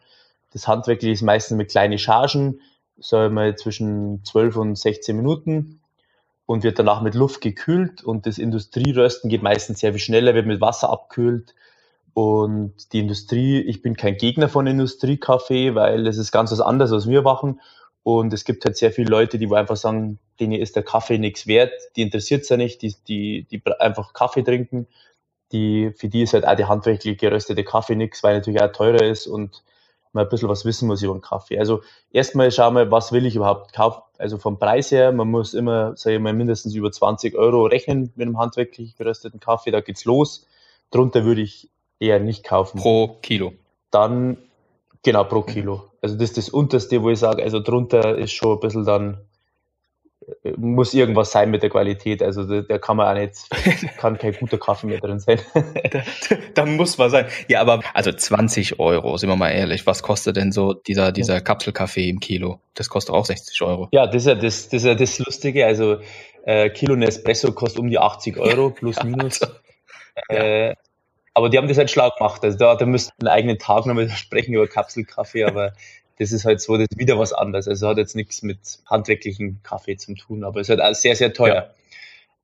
[0.52, 2.60] Das handwerkliche ist meistens mit kleinen Chargen,
[2.98, 5.80] sagen wir zwischen 12 und 16 Minuten
[6.44, 10.46] und wird danach mit Luft gekühlt und das Industrierösten geht meistens sehr viel schneller, wird
[10.46, 11.54] mit Wasser abkühlt
[12.14, 16.90] und die Industrie, ich bin kein Gegner von Industriekaffee, weil es ist ganz was anderes,
[16.90, 17.60] was wir machen.
[18.06, 21.48] Und es gibt halt sehr viele Leute, die einfach sagen, denen ist der Kaffee nichts
[21.48, 24.86] wert, die interessiert es ja nicht, die, die, die einfach Kaffee trinken.
[25.50, 29.02] Die, für die ist halt auch der handwerklich geröstete Kaffee nichts, weil natürlich auch teurer
[29.02, 29.64] ist und
[30.12, 31.58] man ein bisschen was wissen muss über den Kaffee.
[31.58, 34.02] Also erstmal schauen wir, was will ich überhaupt kaufen.
[34.18, 38.12] Also vom Preis her, man muss immer, sage ich mal, mindestens über 20 Euro rechnen
[38.14, 40.46] mit einem handwerklich gerösteten Kaffee, da geht's los.
[40.92, 42.78] Drunter würde ich eher nicht kaufen.
[42.78, 43.52] Pro Kilo.
[43.90, 44.36] Dann,
[45.06, 45.84] genau, pro Kilo.
[46.02, 49.20] Also das ist das unterste, wo ich sage, also drunter ist schon ein bisschen dann,
[50.42, 52.24] äh, muss irgendwas sein mit der Qualität.
[52.24, 53.34] Also da, da kann man auch nicht,
[53.98, 55.38] kann kein guter Kaffee mehr drin sein.
[55.54, 56.02] da,
[56.54, 57.26] da, muss man sein.
[57.46, 61.40] Ja, aber also 20 Euro, sind wir mal ehrlich, was kostet denn so dieser, dieser
[61.40, 62.58] Kapselkaffee im Kilo?
[62.74, 63.88] Das kostet auch 60 Euro.
[63.92, 65.66] Ja, das ist ja das, das, ist ja das Lustige.
[65.66, 65.98] Also
[66.44, 69.40] äh, Kilo Nespresso kostet um die 80 Euro plus minus.
[69.40, 69.54] Also,
[70.28, 70.74] äh,
[71.36, 72.42] aber die haben das halt schlau gemacht.
[72.44, 75.74] Also da, da müssten einen eigenen Tag nochmal sprechen über Kapselkaffee, aber
[76.18, 77.68] das ist halt so, das ist wieder was anderes.
[77.68, 81.14] Also hat jetzt nichts mit handwerklichen Kaffee zu tun, aber es ist halt auch sehr,
[81.14, 81.74] sehr teuer.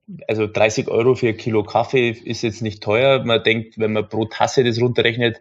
[0.07, 0.17] Ja.
[0.29, 3.25] Also 30 Euro für ein Kilo Kaffee ist jetzt nicht teuer.
[3.25, 5.41] Man denkt, wenn man pro Tasse das runterrechnet,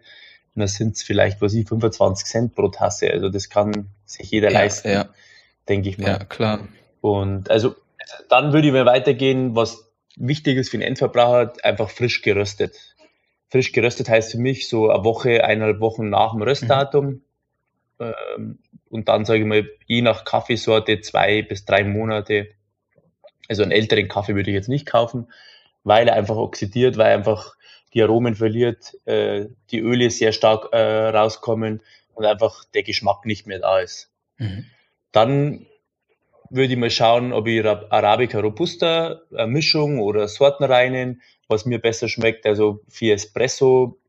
[0.54, 3.10] dann sind es vielleicht, was ich, 25 Cent pro Tasse.
[3.10, 5.10] Also das kann sich jeder ja, leisten, ja.
[5.68, 6.08] denke ich mal.
[6.08, 6.68] Ja, klar.
[7.02, 7.74] Und also
[8.30, 12.92] dann würde ich mir weitergehen, was wichtig ist für den Endverbraucher, einfach frisch geröstet
[13.52, 17.06] frisch geröstet heißt für mich so eine Woche, eineinhalb Wochen nach dem Röstdatum.
[17.06, 17.22] Mhm.
[18.00, 22.48] Ähm, und dann sage ich mal, je nach Kaffeesorte zwei bis drei Monate.
[23.48, 25.30] Also einen älteren Kaffee würde ich jetzt nicht kaufen,
[25.84, 27.54] weil er einfach oxidiert, weil er einfach
[27.92, 31.82] die Aromen verliert, äh, die Öle sehr stark äh, rauskommen
[32.14, 34.10] und einfach der Geschmack nicht mehr da ist.
[34.38, 34.64] Mhm.
[35.12, 35.66] Dann
[36.54, 41.20] würde ich mal schauen, ob ich Arabica Robusta, eine Mischung oder Sortenreinen
[41.52, 42.46] was mir besser schmeckt.
[42.46, 44.00] Also für Espresso,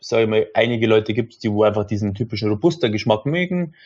[0.00, 3.76] sage ich mal, einige Leute gibt es, die wo einfach diesen typischen Robusta-Geschmack mögen,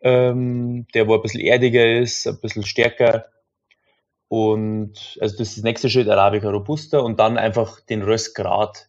[0.00, 3.26] ähm, der wo ein bisschen erdiger ist, ein bisschen stärker.
[4.28, 8.88] und also das ist das nächste Schritt, Arabica Robusta und dann einfach den Röstgrad.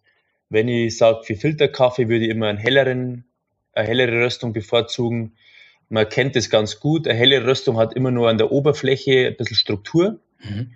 [0.50, 3.26] Wenn ich sage, für Filterkaffee würde ich immer einen helleren,
[3.74, 5.36] eine hellere Röstung bevorzugen.
[5.94, 7.08] Man kennt das ganz gut.
[7.08, 10.72] Eine helle Röstung hat immer nur an der Oberfläche ein bisschen Struktur, mhm.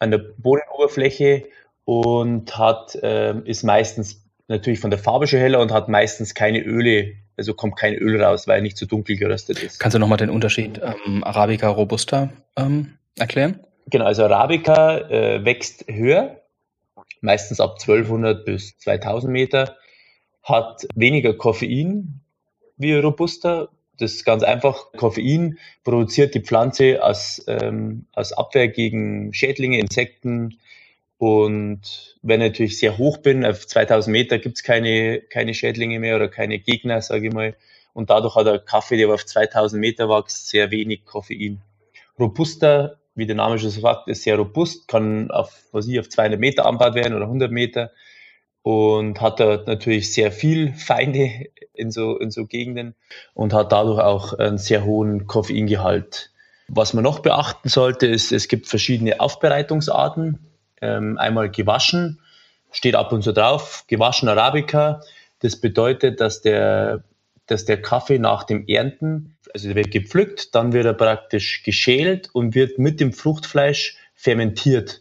[0.00, 1.44] an der Bodenoberfläche
[1.84, 6.58] und hat, äh, ist meistens natürlich von der Farbe schon heller und hat meistens keine
[6.64, 9.78] Öle, also kommt kein Öl raus, weil er nicht zu so dunkel geröstet ist.
[9.78, 13.60] Kannst du nochmal den Unterschied ähm, Arabica Robusta ähm, erklären?
[13.86, 16.40] Genau, also Arabica äh, wächst höher,
[17.20, 19.76] meistens ab 1200 bis 2000 Meter,
[20.42, 22.20] hat weniger Koffein
[22.78, 23.68] wie Robusta.
[23.98, 24.92] Das ist ganz einfach.
[24.96, 30.58] Koffein produziert die Pflanze als, ähm, als Abwehr gegen Schädlinge, Insekten.
[31.18, 35.98] Und wenn ich natürlich sehr hoch bin, auf 2000 Meter gibt es keine, keine Schädlinge
[35.98, 37.56] mehr oder keine Gegner, sage ich mal.
[37.92, 41.60] Und dadurch hat der Kaffee, der auf 2000 Meter wächst, sehr wenig Koffein.
[42.18, 46.38] Robusta wie der Name schon sagt, ist sehr robust, kann auf, was ich, auf 200
[46.38, 47.90] Meter anbaut werden oder 100 Meter
[48.68, 52.94] und hat da natürlich sehr viel Feinde in so, in so Gegenden
[53.32, 56.32] und hat dadurch auch einen sehr hohen Koffeingehalt.
[56.68, 60.40] Was man noch beachten sollte, ist, es gibt verschiedene Aufbereitungsarten.
[60.82, 62.20] Ähm, einmal gewaschen,
[62.70, 65.00] steht ab und zu drauf, gewaschen Arabica.
[65.38, 67.04] Das bedeutet, dass der
[67.46, 72.28] dass der Kaffee nach dem Ernten, also der wird gepflückt, dann wird er praktisch geschält
[72.34, 75.00] und wird mit dem Fruchtfleisch fermentiert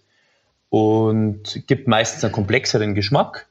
[0.70, 3.47] und gibt meistens einen komplexeren Geschmack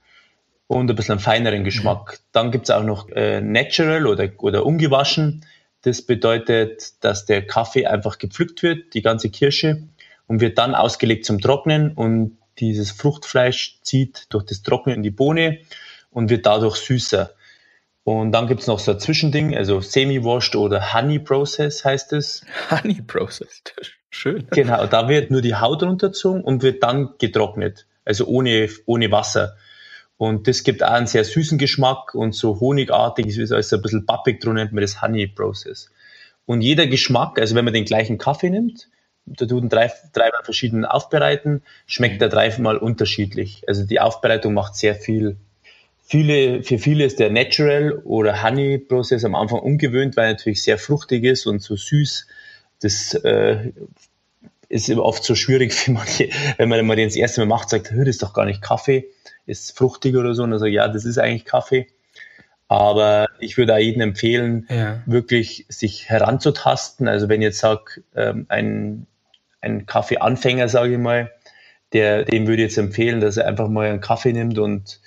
[0.66, 2.20] und ein bisschen feineren Geschmack.
[2.33, 5.44] Dann gibt es auch noch äh, natural oder, oder ungewaschen.
[5.83, 9.85] Das bedeutet, dass der Kaffee einfach gepflückt wird, die ganze Kirsche,
[10.26, 15.11] und wird dann ausgelegt zum Trocknen und dieses Fruchtfleisch zieht durch das Trocknen in die
[15.11, 15.59] Bohne
[16.11, 17.31] und wird dadurch süßer.
[18.02, 22.44] Und dann gibt's noch so ein Zwischending, also Semi-Washed oder Honey Process heißt es.
[22.70, 23.62] Honey Process,
[24.11, 24.46] schön.
[24.50, 29.57] Genau, da wird nur die Haut runtergezogen und wird dann getrocknet, also ohne, ohne Wasser.
[30.18, 34.07] Und das gibt auch einen sehr süßen Geschmack und so honigartig, ist also ein bisschen
[34.07, 35.90] pappig drin, nennt man das Honey Process.
[36.46, 38.88] Und jeder Geschmack, also wenn man den gleichen Kaffee nimmt,
[39.26, 43.64] da tut drei, dreimal verschieden aufbereiten, schmeckt er dreimal unterschiedlich.
[43.66, 45.37] Also die Aufbereitung macht sehr viel
[46.09, 50.62] Viele, für viele ist der Natural oder Honey Prozess am Anfang ungewöhnt, weil er natürlich
[50.62, 52.29] sehr fruchtig ist und so süß.
[52.81, 53.72] Das äh,
[54.68, 57.90] ist oft so schwierig für manche, wenn man mal den das erste Mal macht, sagt,
[57.90, 59.09] das ist doch gar nicht Kaffee,
[59.46, 60.42] ist fruchtig oder so.
[60.42, 61.87] Und dann sagt, ja, das ist eigentlich Kaffee.
[62.68, 65.02] Aber ich würde auch jedem empfehlen, ja.
[65.07, 67.07] wirklich sich heranzutasten.
[67.07, 69.07] Also wenn jetzt sag, ähm, ein,
[69.61, 71.31] ein Kaffeeanfänger, sage ich mal,
[71.92, 75.00] der, dem würde ich jetzt empfehlen, dass er einfach mal einen Kaffee nimmt und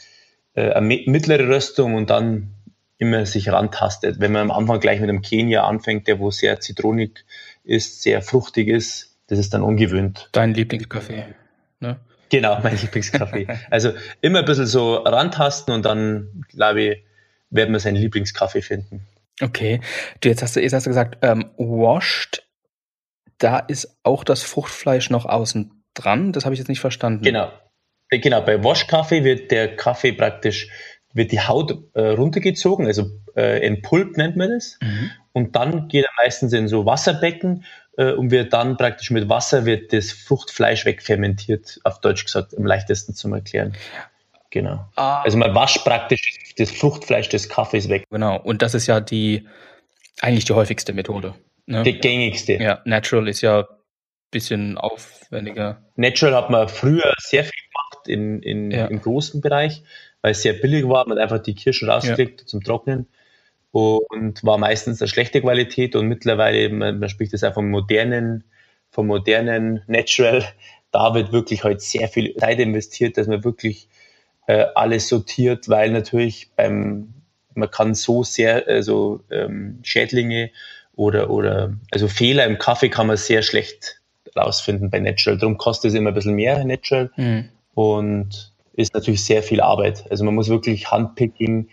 [0.53, 2.53] äh, eine mittlere Röstung und dann
[2.97, 4.19] immer sich rantastet.
[4.19, 7.25] Wenn man am Anfang gleich mit einem Kenia anfängt, der wo sehr zitronig
[7.63, 10.29] ist, sehr fruchtig ist, das ist dann ungewöhnt.
[10.31, 11.25] Dein Lieblingskaffee,
[11.79, 11.99] ne?
[12.29, 13.47] Genau, mein Lieblingskaffee.
[13.71, 17.03] also immer ein bisschen so rantasten und dann, glaube ich,
[17.49, 19.07] werden wir seinen Lieblingskaffee finden.
[19.41, 19.81] Okay.
[20.21, 22.45] Du, jetzt hast du, jetzt hast du gesagt, ähm, washed,
[23.37, 26.33] da ist auch das Fruchtfleisch noch außen dran.
[26.33, 27.23] Das habe ich jetzt nicht verstanden.
[27.23, 27.51] Genau.
[28.09, 30.67] Genau, bei Waschkaffee wird der Kaffee praktisch,
[31.13, 34.79] wird die Haut äh, runtergezogen, also äh, in Pulp nennt man das.
[34.81, 35.11] Mhm.
[35.31, 37.65] Und dann geht er meistens in so Wasserbecken
[37.99, 42.65] äh, und wird dann praktisch mit Wasser wird das Fruchtfleisch wegfermentiert, auf Deutsch gesagt, am
[42.65, 43.73] leichtesten zum Erklären.
[44.51, 44.85] Genau.
[44.95, 45.21] Ah.
[45.21, 48.05] Also man wascht praktisch das Fruchtfleisch des Kaffees weg.
[48.09, 49.47] Genau, und das ist ja die
[50.21, 51.35] eigentlich die häufigste Methode.
[51.65, 51.83] Ne?
[51.83, 52.53] Die gängigste.
[52.53, 53.65] Ja, Natural ist ja ein
[54.31, 55.83] bisschen aufwendiger.
[55.97, 57.53] Natural hat man früher sehr viel
[58.07, 58.87] in, in, ja.
[58.87, 59.83] im großen Bereich,
[60.21, 61.07] weil es sehr billig war.
[61.07, 62.47] Man hat einfach die Kirschen rausgelegt ja.
[62.47, 63.07] zum Trocknen
[63.71, 68.43] und war meistens eine schlechte Qualität und mittlerweile, man, man spricht das auch vom modernen,
[68.89, 70.43] vom modernen Natural,
[70.91, 73.87] da wird wirklich heute sehr viel Zeit investiert, dass man wirklich
[74.47, 77.13] äh, alles sortiert, weil natürlich beim,
[77.53, 80.49] man kann so sehr, also ähm, Schädlinge
[80.95, 84.01] oder, oder, also Fehler im Kaffee kann man sehr schlecht
[84.35, 85.37] rausfinden bei Natural.
[85.37, 87.11] Darum kostet es immer ein bisschen mehr Natural.
[87.15, 90.03] Mhm und ist natürlich sehr viel Arbeit.
[90.09, 91.69] Also man muss wirklich Handpicking,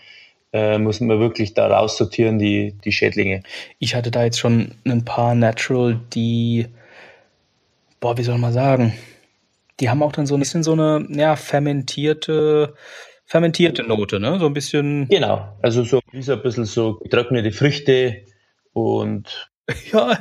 [0.57, 3.42] äh, muss man wirklich da raussortieren, die, die Schädlinge.
[3.79, 6.66] Ich hatte da jetzt schon ein paar Natural, die,
[8.01, 8.95] boah, wie soll man sagen,
[9.81, 12.75] die haben auch dann so ein bisschen so eine, ja, fermentierte,
[13.27, 14.38] fermentierte Note, ne?
[14.38, 15.09] So ein bisschen.
[15.09, 18.23] Genau, also so, wie so ein bisschen so getrocknete Früchte
[18.73, 19.51] und.
[19.92, 20.16] Ja,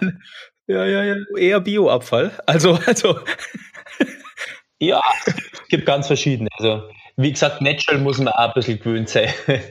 [0.67, 2.31] ja, ja, ja, eher Bioabfall.
[2.47, 3.19] Also, also.
[4.79, 6.49] Ja, es gibt ganz verschiedene.
[6.57, 6.81] Also
[7.17, 9.29] wie gesagt, natural muss man auch ein bisschen gewöhnt sein.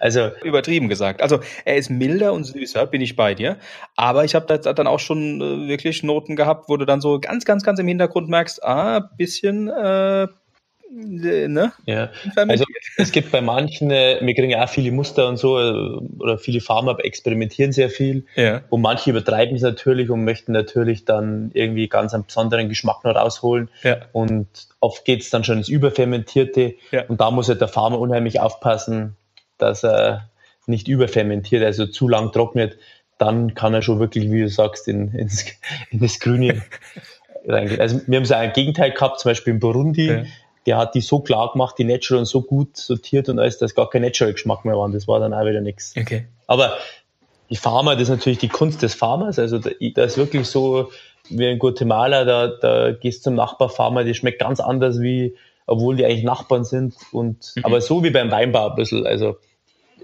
[0.00, 1.22] also übertrieben gesagt.
[1.22, 3.58] Also er ist milder und süßer, bin ich bei dir.
[3.96, 7.20] Aber ich habe da dann auch schon äh, wirklich Noten gehabt, wo du dann so
[7.20, 10.26] ganz, ganz, ganz im Hintergrund merkst, ah, bisschen äh,
[10.92, 11.72] ne?
[11.86, 12.10] Ja.
[12.36, 12.64] Also
[12.96, 16.38] es gibt bei manchen, äh, wir kriegen ja auch viele Muster und so, äh, oder
[16.38, 18.26] viele Farmer experimentieren sehr viel.
[18.36, 18.62] Ja.
[18.68, 23.14] Und manche übertreiben es natürlich und möchten natürlich dann irgendwie ganz einen besonderen Geschmack noch
[23.14, 23.70] rausholen.
[23.82, 23.98] Ja.
[24.12, 24.46] Und
[24.80, 26.74] oft geht es dann schon ins Überfermentierte.
[26.90, 27.04] Ja.
[27.06, 29.16] Und da muss halt der Farmer unheimlich aufpassen,
[29.58, 30.28] dass er
[30.66, 32.76] nicht überfermentiert, also zu lang trocknet.
[33.18, 35.46] Dann kann er schon wirklich, wie du sagst, in, ins,
[35.90, 36.62] in das Grüne
[37.46, 37.80] reingehen.
[37.80, 40.06] Also wir haben so ein Gegenteil gehabt, zum Beispiel in Burundi.
[40.06, 40.24] Ja
[40.66, 43.90] der hat die so klar gemacht, die Natural so gut sortiert und alles, dass gar
[43.90, 44.84] kein Natural-Geschmack mehr war.
[44.84, 45.94] Und das war dann auch wieder nichts.
[45.98, 46.26] Okay.
[46.46, 46.76] Aber
[47.50, 49.38] die Farmer, das ist natürlich die Kunst des Farmers.
[49.38, 50.90] Also da, da ist wirklich so,
[51.28, 55.96] wie in Guatemala, da, da gehst du zum Nachbarfarmer, die schmeckt ganz anders wie, obwohl
[55.96, 56.94] die eigentlich Nachbarn sind.
[57.10, 57.64] Und mhm.
[57.64, 59.06] aber so wie beim Weinbau ein bisschen.
[59.06, 59.36] Also,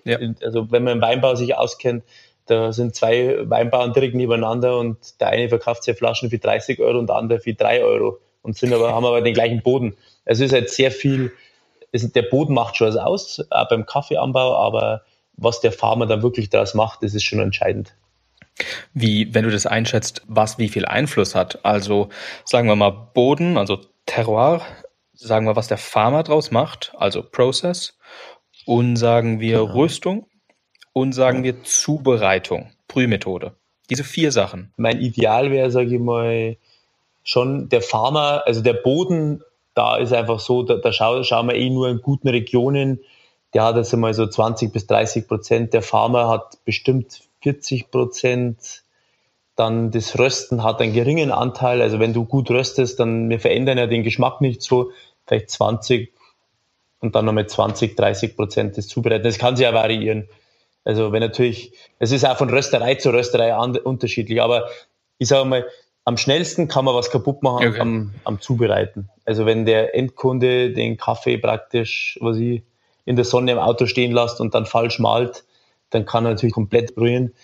[0.04, 0.18] ja.
[0.42, 2.02] also wenn man im Weinbau sich auskennt,
[2.46, 6.98] da sind zwei Weinbauern direkt nebeneinander und der eine verkauft sich Flaschen für 30 Euro
[6.98, 8.18] und der andere für 3 Euro
[8.48, 9.94] und sind aber, haben aber den gleichen Boden.
[10.24, 11.32] Also es ist halt sehr viel,
[11.92, 15.02] ist, der Boden macht schon was aus, auch beim Kaffeeanbau, aber
[15.34, 17.94] was der Farmer dann wirklich daraus macht, das ist schon entscheidend.
[18.94, 21.64] Wie, wenn du das einschätzt, was wie viel Einfluss hat?
[21.64, 22.08] Also
[22.46, 24.62] sagen wir mal Boden, also Terroir,
[25.12, 27.98] sagen wir, was der Farmer draus macht, also Process,
[28.64, 29.74] und sagen wir genau.
[29.74, 30.26] Rüstung
[30.94, 33.56] und sagen wir Zubereitung, Brühmethode.
[33.90, 34.72] Diese vier Sachen.
[34.78, 36.56] Mein Ideal wäre, sage ich mal,
[37.28, 39.42] schon der Farmer, also der Boden,
[39.74, 43.00] da ist einfach so, da, da schauen, schauen wir eh nur in guten Regionen,
[43.52, 48.82] der hat jetzt einmal so 20 bis 30 Prozent, der Farmer hat bestimmt 40 Prozent,
[49.56, 53.76] dann das Rösten hat einen geringen Anteil, also wenn du gut röstest, dann, wir verändern
[53.76, 54.90] ja den Geschmack nicht so,
[55.26, 56.10] vielleicht 20
[57.00, 59.24] und dann nochmal 20, 30 Prozent des Zubereiten.
[59.24, 60.28] Das kann sich ja variieren.
[60.82, 64.68] Also wenn natürlich, es ist auch von Rösterei zu Rösterei unterschiedlich, aber
[65.18, 65.66] ich sage mal,
[66.08, 67.80] am schnellsten kann man was kaputt machen okay.
[67.80, 69.10] am, am Zubereiten.
[69.26, 72.62] Also wenn der Endkunde den Kaffee praktisch, was ich
[73.04, 75.44] in der Sonne im Auto stehen lässt und dann falsch malt,
[75.90, 77.34] dann kann er natürlich komplett brühen.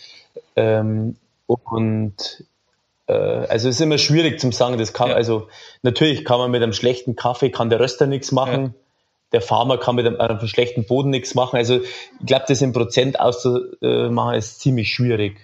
[0.57, 2.45] Ähm, und
[3.07, 5.15] äh, also es ist immer schwierig zu sagen, das kann, ja.
[5.15, 5.49] also
[5.83, 8.63] natürlich kann man mit einem schlechten Kaffee, kann der Röster nichts machen.
[8.63, 8.71] Ja.
[9.33, 11.59] Der Farmer kann mit einem, einem schlechten Boden nichts machen.
[11.59, 15.37] Also ich glaube, das in Prozent auszumachen ist ziemlich schwierig.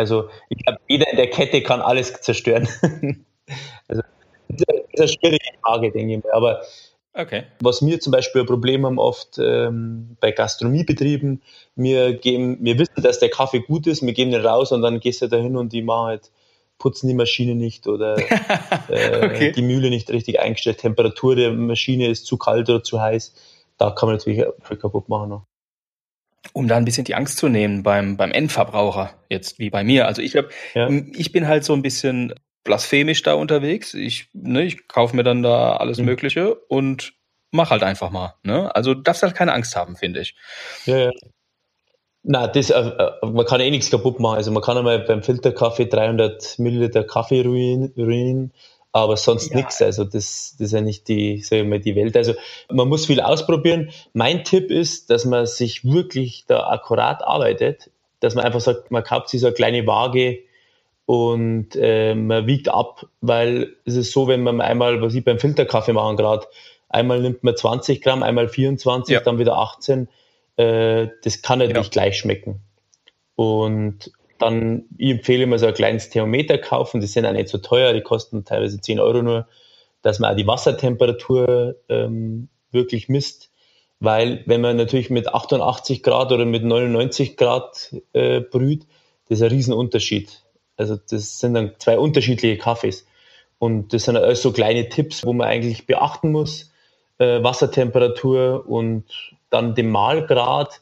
[0.00, 2.66] Also ich glaube, jeder in der Kette kann alles zerstören.
[3.88, 4.02] also
[4.48, 6.32] das ist eine schwierige Frage, denke ich mal.
[6.32, 6.62] Aber
[7.12, 7.44] okay.
[7.60, 11.42] was wir zum Beispiel ein Problem haben oft ähm, bei Gastronomiebetrieben,
[11.76, 15.00] wir, geben, wir wissen, dass der Kaffee gut ist, wir geben den raus und dann
[15.00, 16.30] gehst du da hin und die machen halt
[16.78, 18.16] putzen die Maschine nicht oder
[18.88, 19.52] äh, okay.
[19.52, 23.34] die Mühle nicht richtig eingestellt, Temperatur der Maschine ist zu kalt oder zu heiß.
[23.76, 25.28] Da kann man natürlich viel kaputt machen.
[25.28, 25.46] Noch
[26.52, 30.06] um da ein bisschen die Angst zu nehmen beim, beim Endverbraucher, jetzt wie bei mir.
[30.06, 30.88] Also ich hab, ja.
[30.88, 33.94] ich bin halt so ein bisschen blasphemisch da unterwegs.
[33.94, 36.06] Ich, ne, ich kaufe mir dann da alles mhm.
[36.06, 37.14] Mögliche und
[37.50, 38.34] mach halt einfach mal.
[38.42, 38.74] Ne?
[38.74, 40.34] Also darfst halt keine Angst haben, finde ich.
[40.86, 41.10] Ja, ja.
[42.22, 44.36] Na, das, äh, äh, man kann eh nichts kaputt machen.
[44.36, 48.52] Also man kann einmal beim Filterkaffee 300 Milliliter Kaffee ruinieren
[48.92, 49.56] aber sonst ja.
[49.56, 49.80] nichts.
[49.82, 52.16] Also das, das ist ja nicht die, sag ich mal, die Welt.
[52.16, 52.34] Also
[52.70, 53.90] man muss viel ausprobieren.
[54.12, 59.04] Mein Tipp ist, dass man sich wirklich da akkurat arbeitet, dass man einfach sagt, man
[59.04, 60.40] kauft sich so eine kleine Waage
[61.06, 65.38] und äh, man wiegt ab, weil es ist so, wenn man einmal, was ich beim
[65.38, 66.46] Filterkaffee machen gerade,
[66.88, 69.20] einmal nimmt man 20 Gramm, einmal 24, ja.
[69.20, 70.08] dann wieder 18,
[70.56, 71.78] äh, das kann halt ja.
[71.78, 72.60] nicht gleich schmecken.
[73.34, 77.58] Und dann, ich empfehle immer so ein kleines Thermometer kaufen, die sind auch nicht so
[77.58, 79.46] teuer, die kosten teilweise 10 Euro nur,
[80.02, 83.50] dass man auch die Wassertemperatur ähm, wirklich misst,
[84.00, 88.86] weil wenn man natürlich mit 88 Grad oder mit 99 Grad äh, brüht,
[89.28, 90.42] das ist ein Riesenunterschied.
[90.76, 93.06] Also das sind dann zwei unterschiedliche Kaffees.
[93.58, 96.72] Und das sind alles so kleine Tipps, wo man eigentlich beachten muss.
[97.18, 99.04] Äh, Wassertemperatur und
[99.50, 100.80] dann den Mahlgrad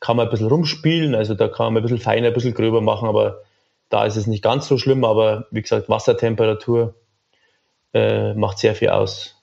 [0.00, 2.80] kann man ein bisschen rumspielen, also da kann man ein bisschen feiner, ein bisschen gröber
[2.80, 3.42] machen, aber
[3.88, 6.94] da ist es nicht ganz so schlimm, aber wie gesagt, Wassertemperatur
[7.94, 9.34] äh, macht sehr viel aus.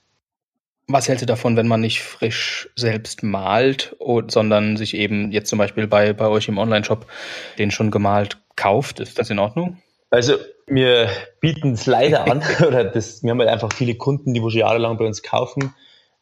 [0.86, 3.96] Was hältst du davon, wenn man nicht frisch selbst malt,
[4.28, 7.06] sondern sich eben jetzt zum Beispiel bei, bei euch im Online-Shop
[7.58, 9.00] den schon gemalt kauft?
[9.00, 9.78] Ist das in Ordnung?
[10.10, 10.34] Also
[10.66, 11.08] wir
[11.40, 14.60] bieten es leider an, oder das, wir haben halt einfach viele Kunden, die wo schon
[14.60, 15.74] jahrelang bei uns kaufen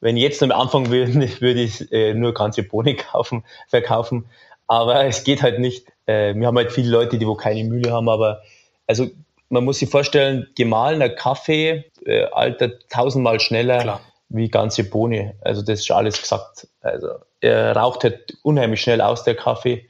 [0.03, 4.27] wenn ich jetzt am Anfang würde, würde ich äh, nur ganze Bohnen kaufen, verkaufen.
[4.67, 5.87] Aber es geht halt nicht.
[6.07, 8.43] Äh, wir haben halt viele Leute, die wo keine Mühle haben, aber
[8.87, 9.07] also
[9.49, 14.01] man muss sich vorstellen, gemahlener Kaffee äh, altert tausendmal schneller Klar.
[14.29, 15.37] wie ganze Bohne.
[15.41, 16.67] Also das ist schon alles gesagt.
[16.81, 17.09] Also
[17.41, 19.89] er raucht halt unheimlich schnell aus, der Kaffee.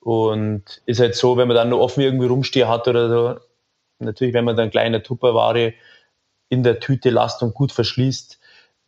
[0.00, 3.40] Und ist halt so, wenn man dann noch offen irgendwie rumstehen hat oder so,
[3.98, 5.72] natürlich, wenn man dann kleine Tupperware
[6.50, 8.37] in der Tüte lasst und gut verschließt,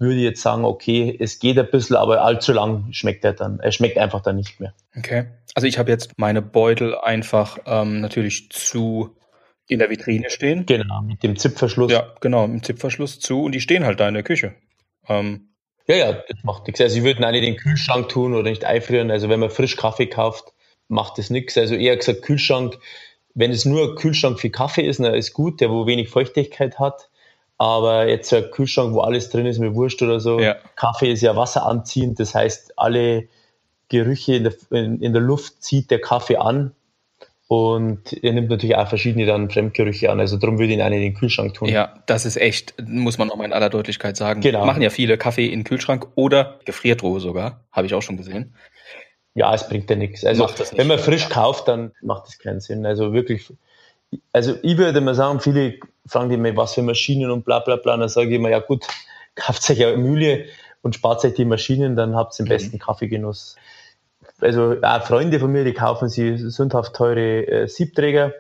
[0.01, 3.61] würde jetzt sagen, okay, es geht ein bisschen, aber allzu lang schmeckt er dann.
[3.61, 4.75] Er schmeckt einfach dann nicht mehr.
[4.97, 5.27] Okay.
[5.55, 9.17] Also ich habe jetzt meine Beutel einfach ähm, natürlich zu
[9.69, 10.67] in der Vitrine stehen.
[10.67, 11.93] Genau, mit dem Zipfverschluss.
[11.93, 14.55] Ja, genau, mit dem Zipfverschluss zu und die stehen halt da in der Küche.
[15.09, 15.51] Ähm,
[15.87, 16.81] ja, ja, das macht nichts.
[16.81, 19.11] Also ich würde auch nicht in den Kühlschrank tun oder nicht einfrieren.
[19.11, 20.53] Also wenn man frisch Kaffee kauft,
[20.89, 21.57] macht das nichts.
[21.57, 22.79] Also eher gesagt Kühlschrank,
[23.35, 27.10] wenn es nur Kühlschrank für Kaffee ist, dann ist gut, der wo wenig Feuchtigkeit hat.
[27.61, 30.41] Aber jetzt ein Kühlschrank, wo alles drin ist, mir wurscht oder so.
[30.41, 30.57] Ja.
[30.77, 33.29] Kaffee ist ja wasseranziehend, das heißt, alle
[33.91, 36.73] Gerüche in der, in, in der Luft zieht der Kaffee an.
[37.49, 40.21] Und er nimmt natürlich auch verschiedene dann Fremdgerüche an.
[40.21, 41.69] Also darum würde ich ihn einen in den Kühlschrank tun.
[41.69, 44.41] Ja, das ist echt, muss man nochmal in aller Deutlichkeit sagen.
[44.41, 44.65] Genau.
[44.65, 47.65] Machen ja viele Kaffee in den Kühlschrank oder Gefriertruhe sogar.
[47.73, 48.55] Habe ich auch schon gesehen.
[49.35, 50.25] Ja, es bringt ja nichts.
[50.25, 51.29] Also wenn man frisch ja.
[51.29, 52.87] kauft, dann macht das keinen Sinn.
[52.87, 53.53] Also wirklich,
[54.33, 55.75] also ich würde mal sagen, viele
[56.07, 57.97] fragen die mich, was für Maschinen und bla bla bla.
[57.97, 58.87] dann sage ich immer, ja gut,
[59.35, 60.47] kauft euch eine Mühle
[60.83, 62.49] und spart euch die Maschinen, dann habt ihr den mhm.
[62.49, 63.57] besten Kaffeegenuss
[64.41, 68.33] also auch Freunde von mir, die kaufen sich sündhaft teure äh, Siebträger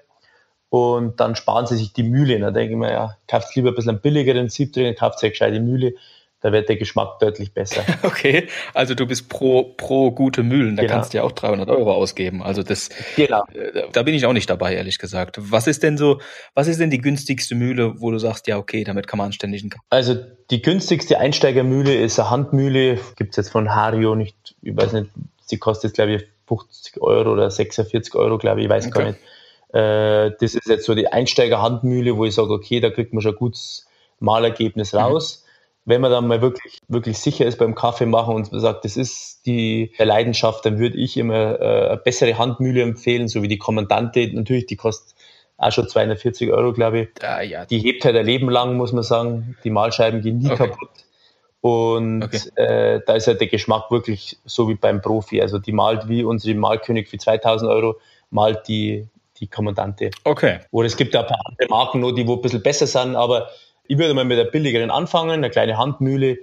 [0.69, 2.39] und dann sparen sie sich die Mühle.
[2.39, 5.33] Da denke ich mir, ja, kauft lieber ein bisschen einen billigeren Siebträger, kauft sich eine
[5.33, 5.95] gescheite Mühle,
[6.40, 7.83] da wird der Geschmack deutlich besser.
[8.03, 10.94] Okay, also du bist pro, pro gute Mühlen, da genau.
[10.94, 12.42] kannst du ja auch 300 Euro ausgeben.
[12.42, 13.44] Also das, genau.
[13.53, 15.37] Äh, da bin ich auch nicht dabei, ehrlich gesagt.
[15.38, 16.20] Was ist denn so,
[16.55, 19.62] was ist denn die günstigste Mühle, wo du sagst, ja okay, damit kann man anständig
[19.62, 20.16] einen Also
[20.50, 25.11] die günstigste Einsteigermühle ist eine Handmühle, gibt's jetzt von Hario nicht, ich weiß nicht,
[25.50, 28.98] die kostet, glaube ich, 50 Euro oder 46 Euro, glaube ich, ich weiß okay.
[28.98, 29.20] gar nicht.
[29.72, 33.35] Äh, das ist jetzt so die Einsteiger-Handmühle, wo ich sage, okay, da kriegt man schon
[33.35, 33.87] ein gutes
[34.18, 34.98] Malergebnis mhm.
[34.98, 35.44] raus.
[35.44, 35.50] Mhm.
[35.90, 39.44] Wenn man dann mal wirklich, wirklich sicher ist beim Kaffee machen und sagt, das ist
[39.44, 44.31] die Leidenschaft, dann würde ich immer äh, eine bessere Handmühle empfehlen, so wie die Kommandante.
[44.33, 45.16] Natürlich, die kostet
[45.59, 47.09] auch schon 240 Euro, glaube ich.
[47.22, 47.66] Ah, ja.
[47.66, 49.57] Die hebt halt ein Leben lang, muss man sagen.
[49.64, 50.68] Die Mahlscheiben gehen nie okay.
[50.68, 50.90] kaputt.
[51.61, 52.38] Und okay.
[52.55, 55.42] äh, da ist ja der Geschmack wirklich so wie beim Profi.
[55.42, 57.96] Also die malt wie unsere Malkönig für 2000 Euro,
[58.31, 60.11] malt die, die Kommandante.
[60.24, 60.61] Okay.
[60.70, 63.16] Oder es gibt ja ein paar andere Marken noch, die wo ein bisschen besser sind,
[63.16, 63.50] aber
[63.90, 66.38] ich würde mal mit der billigeren anfangen, eine kleine Handmühle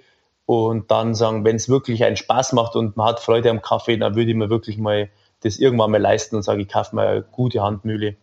[0.45, 3.95] und dann sagen, wenn es wirklich einen Spaß macht und man hat Freude am Kaffee,
[3.95, 5.10] dann würde ich mir wirklich mal
[5.43, 8.17] das irgendwann mal leisten und sage, ich kaufe mal eine gute Handmühle.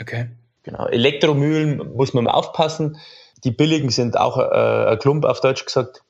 [0.00, 0.28] Okay.
[0.62, 0.86] Genau.
[0.86, 2.96] Elektromühlen muss man mal aufpassen.
[3.42, 6.04] Die billigen sind auch äh, ein Klump auf Deutsch gesagt.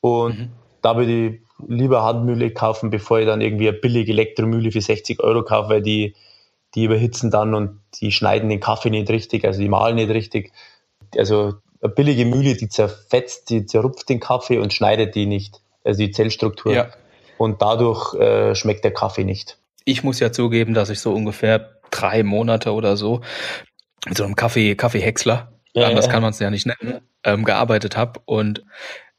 [0.00, 0.52] Und mhm.
[0.80, 5.22] da würde ich lieber Handmühle kaufen, bevor ich dann irgendwie eine billige Elektromühle für 60
[5.22, 6.14] Euro kaufe, weil die,
[6.74, 10.54] die überhitzen dann und die schneiden den Kaffee nicht richtig, also die mahlen nicht richtig.
[11.14, 15.98] Also eine billige Mühle, die zerfetzt, die zerrupft den Kaffee und schneidet die nicht, also
[15.98, 16.74] die Zellstruktur.
[16.74, 16.88] Ja.
[17.38, 19.58] Und dadurch äh, schmeckt der Kaffee nicht.
[19.84, 23.20] Ich muss ja zugeben, dass ich so ungefähr drei Monate oder so
[24.06, 26.12] mit so einem Kaffee, Kaffeehäcksler, ja, anders ja.
[26.12, 28.64] kann man es ja nicht nennen, ähm, gearbeitet habe und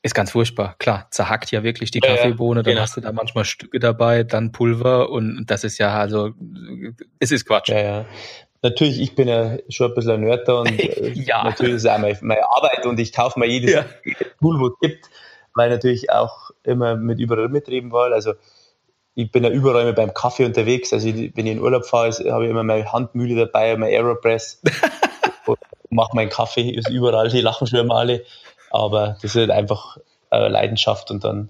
[0.02, 0.76] ist ganz furchtbar.
[0.80, 2.84] Klar, zerhackt ja wirklich die Kaffeebohne, dann genau.
[2.84, 6.32] hast du da manchmal Stücke dabei, dann Pulver und das ist ja also,
[7.20, 7.70] es ist Quatsch.
[7.70, 8.06] Ja, ja.
[8.62, 11.44] Natürlich, ich bin ja schon ein bisschen ein Nerd da und äh, ja.
[11.44, 13.86] natürlich ist es auch meine, meine, Arbeit und ich kaufe mir jedes ja.
[14.40, 15.10] Tool, wo es gibt,
[15.56, 18.14] weil natürlich auch immer mit überall mitreden will.
[18.14, 18.34] Also
[19.16, 20.94] ich bin ja überall immer beim Kaffee unterwegs.
[20.94, 24.62] Also wenn ich in Urlaub fahre, habe ich immer meine Handmühle dabei, meine Aeropress
[25.46, 25.58] und
[25.90, 28.24] mache meinen Kaffee, ist überall, die lachen schon immer alle.
[28.72, 29.98] Aber das ist halt einfach
[30.32, 31.50] Leidenschaft und dann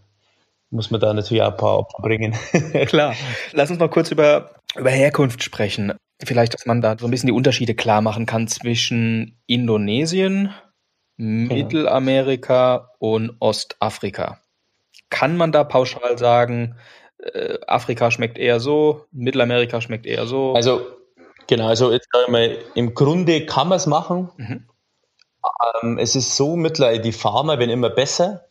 [0.72, 2.36] muss man da natürlich auch ein paar Opfer bringen.
[2.88, 3.16] Klar.
[3.54, 5.94] Lass uns mal kurz über, über Herkunft sprechen.
[6.22, 10.54] Vielleicht, dass man da so ein bisschen die Unterschiede klar machen kann zwischen Indonesien,
[11.18, 11.54] genau.
[11.54, 14.40] Mittelamerika und Ostafrika.
[15.10, 16.76] Kann man da pauschal sagen,
[17.20, 20.54] äh, Afrika schmeckt eher so, Mittelamerika schmeckt eher so?
[20.54, 20.82] Also,
[21.48, 24.30] genau, also jetzt mal, im Grunde kann man es machen.
[24.38, 24.66] Mhm.
[25.84, 28.46] Ähm, es ist so, mittlerweile die Farmer werden immer besser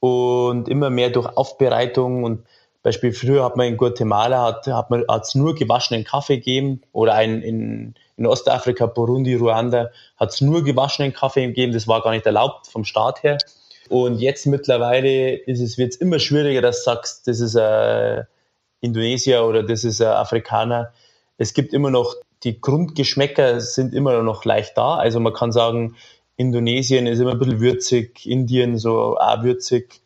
[0.00, 2.46] und immer mehr durch Aufbereitung und
[2.82, 7.14] Beispiel früher hat man in Guatemala hat, hat man hat's nur gewaschenen Kaffee gegeben oder
[7.14, 11.72] ein, in, in Ostafrika, Burundi, Ruanda hat es nur gewaschenen Kaffee gegeben.
[11.72, 13.38] Das war gar nicht erlaubt vom Staat her.
[13.88, 18.26] Und jetzt mittlerweile ist es wird's immer schwieriger, dass du sagst, das ist ein
[18.80, 20.92] Indonesier oder das ist ein Afrikaner.
[21.38, 24.96] Es gibt immer noch die Grundgeschmäcker sind immer noch leicht da.
[24.96, 25.96] Also man kann sagen,
[26.36, 30.00] Indonesien ist immer ein bisschen würzig, Indien so auch würzig,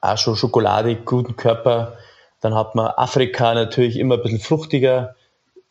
[0.00, 1.96] auch schon schokoladig, guten Körper.
[2.40, 5.14] Dann hat man Afrika natürlich immer ein bisschen fruchtiger,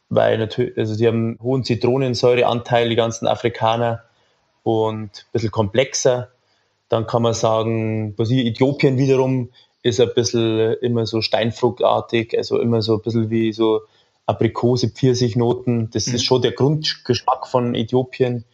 [0.10, 4.04] weil natürlich, also die haben einen hohen Zitronensäureanteil, die ganzen Afrikaner,
[4.64, 6.30] und ein bisschen komplexer.
[6.90, 9.50] Dann kann man sagen, Äthiopien wiederum
[9.82, 13.82] ist ein bisschen immer so steinfruchtartig, also immer so ein bisschen wie so
[14.26, 15.90] Aprikose, Pfirsichnoten.
[15.92, 16.16] Das mhm.
[16.16, 18.46] ist schon der Grundgeschmack von Äthiopien.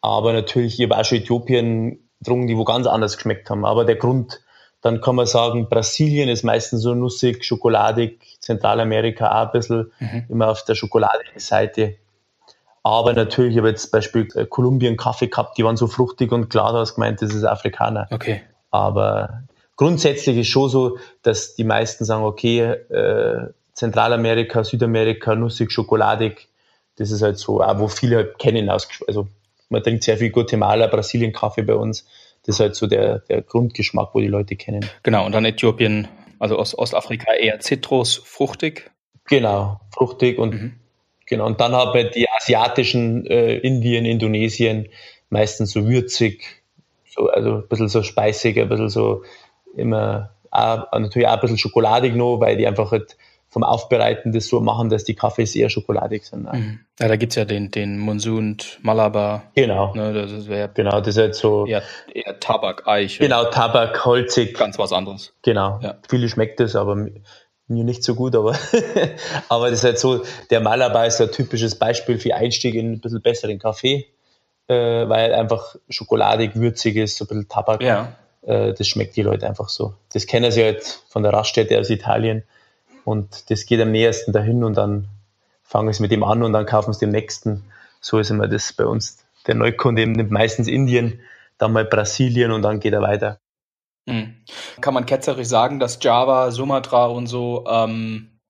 [0.00, 3.64] Aber natürlich, ich habe auch schon Äthiopien getrunken, die wo ganz anders geschmeckt haben.
[3.64, 4.40] Aber der Grund,
[4.82, 10.24] dann kann man sagen, Brasilien ist meistens so nussig, schokoladig, Zentralamerika auch ein bisschen, mhm.
[10.28, 11.96] immer auf der schokoladigen Seite.
[12.82, 16.50] Aber natürlich, ich habe jetzt Beispiel äh, Kolumbien Kaffee gehabt, die waren so fruchtig und
[16.50, 18.08] klar, du hast gemeint, das ist Afrikaner.
[18.10, 18.42] Okay.
[18.72, 19.44] Aber
[19.76, 26.48] grundsätzlich ist schon so, dass die meisten sagen, okay, äh, Zentralamerika, Südamerika, nussig, schokoladig,
[26.96, 29.28] das ist halt so, auch wo viele halt kennen, also
[29.68, 32.06] man trinkt sehr viel Guatemala, Brasilien Kaffee bei uns.
[32.44, 34.84] Das ist halt so der, der Grundgeschmack, wo die Leute kennen.
[35.02, 38.90] Genau, und dann Äthiopien, also Ost Ostafrika eher Zitrus, fruchtig.
[39.28, 40.72] Genau, fruchtig und mhm.
[41.26, 41.46] genau.
[41.46, 44.88] Und dann haben wir die asiatischen äh, Indien, Indonesien,
[45.30, 46.62] meistens so würzig,
[47.08, 49.22] so, also ein bisschen so speisig, ein bisschen so
[49.76, 53.16] immer, auch, natürlich auch ein bisschen schokoladig noch, weil die einfach halt
[53.52, 56.50] vom Aufbereiten das so machen, dass die Kaffees eher schokoladig sind.
[56.50, 56.80] Mhm.
[56.98, 59.42] Ja, da gibt es ja den, den Monsund Malabar.
[59.54, 59.94] Genau.
[59.94, 61.66] Ne, das wär, genau, das ist halt so.
[61.66, 61.82] Eher,
[62.14, 63.22] eher Tabak, Eiche.
[63.22, 64.54] Genau, Tabak, holzig.
[64.56, 65.34] Ganz was anderes.
[65.42, 65.80] Genau.
[65.82, 65.96] Ja.
[66.08, 68.56] Viele schmeckt das, aber mir nicht so gut, aber,
[69.50, 73.00] aber das ist halt so, der Malabar ist ein typisches Beispiel für Einstieg in ein
[73.00, 74.06] bisschen besseren Kaffee,
[74.68, 77.82] äh, weil einfach schokoladig, würzig ist, so ein bisschen Tabak.
[77.82, 78.16] Ja.
[78.40, 79.92] Äh, das schmeckt die Leute einfach so.
[80.14, 82.44] Das kennen sie halt von der Raststätte aus Italien
[83.04, 85.08] und das geht am nähersten dahin und dann
[85.62, 87.64] fangen sie mit dem an und dann kaufen sie dem nächsten.
[88.00, 89.24] So ist immer das bei uns.
[89.46, 91.20] Der Neukunde nimmt meistens Indien,
[91.58, 93.38] dann mal Brasilien und dann geht er weiter.
[94.06, 94.34] Mhm.
[94.80, 98.40] Kann man ketzerisch sagen, dass Java, Sumatra und so ähm,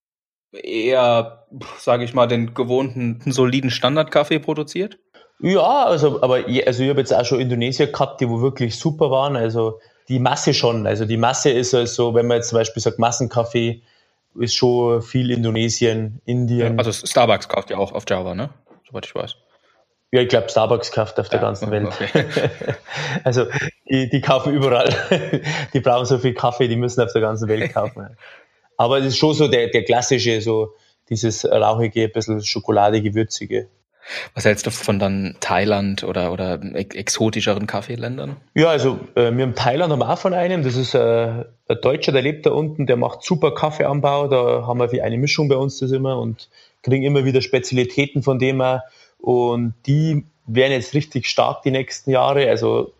[0.53, 1.47] eher,
[1.79, 4.99] sage ich mal, den gewohnten soliden Standardkaffee produziert?
[5.41, 9.11] Ja, also, aber also ich habe jetzt auch schon Indonesier gehabt, die wo wirklich super
[9.11, 9.37] waren.
[9.37, 10.87] Also die Masse schon.
[10.87, 13.83] Also die Masse ist also, wenn man jetzt zum Beispiel sagt Massenkaffee,
[14.35, 16.78] ist schon viel Indonesien, Indien.
[16.78, 18.51] also Starbucks kauft ja auch auf Java, ne?
[18.87, 19.37] Soweit ich weiß.
[20.12, 21.87] Ja, ich glaube, Starbucks kauft auf der ja, ganzen Welt.
[21.87, 22.24] Okay.
[23.24, 23.47] also
[23.89, 24.95] die, die kaufen überall.
[25.72, 28.14] die brauchen so viel Kaffee, die müssen auf der ganzen Welt kaufen.
[28.76, 30.74] Aber es ist schon so der, der klassische, so
[31.09, 33.68] dieses rauchige, ein bisschen schokoladige, würzige.
[34.35, 38.37] Was hältst du von dann Thailand oder, oder exotischeren Kaffeeländern?
[38.55, 40.65] Ja, also äh, wir haben Thailand haben auch von einem.
[40.65, 44.29] Das ist äh, ein Deutscher, der lebt da unten, der macht super Kaffeeanbau.
[44.29, 46.49] Da haben wir wie eine Mischung bei uns das immer und
[46.83, 48.85] kriegen immer wieder Spezialitäten von dem her.
[49.19, 52.49] Und die werden jetzt richtig stark die nächsten Jahre.
[52.49, 52.93] Also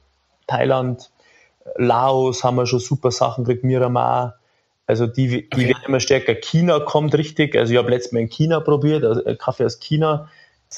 [0.47, 1.11] Thailand,
[1.77, 4.37] Laos haben wir schon super Sachen gekriegt, Myanmar.
[4.87, 5.69] Also die, die okay.
[5.69, 6.35] werden immer stärker.
[6.35, 7.57] China kommt richtig.
[7.57, 10.29] Also ich habe letztes Mal in China probiert, also Kaffee aus China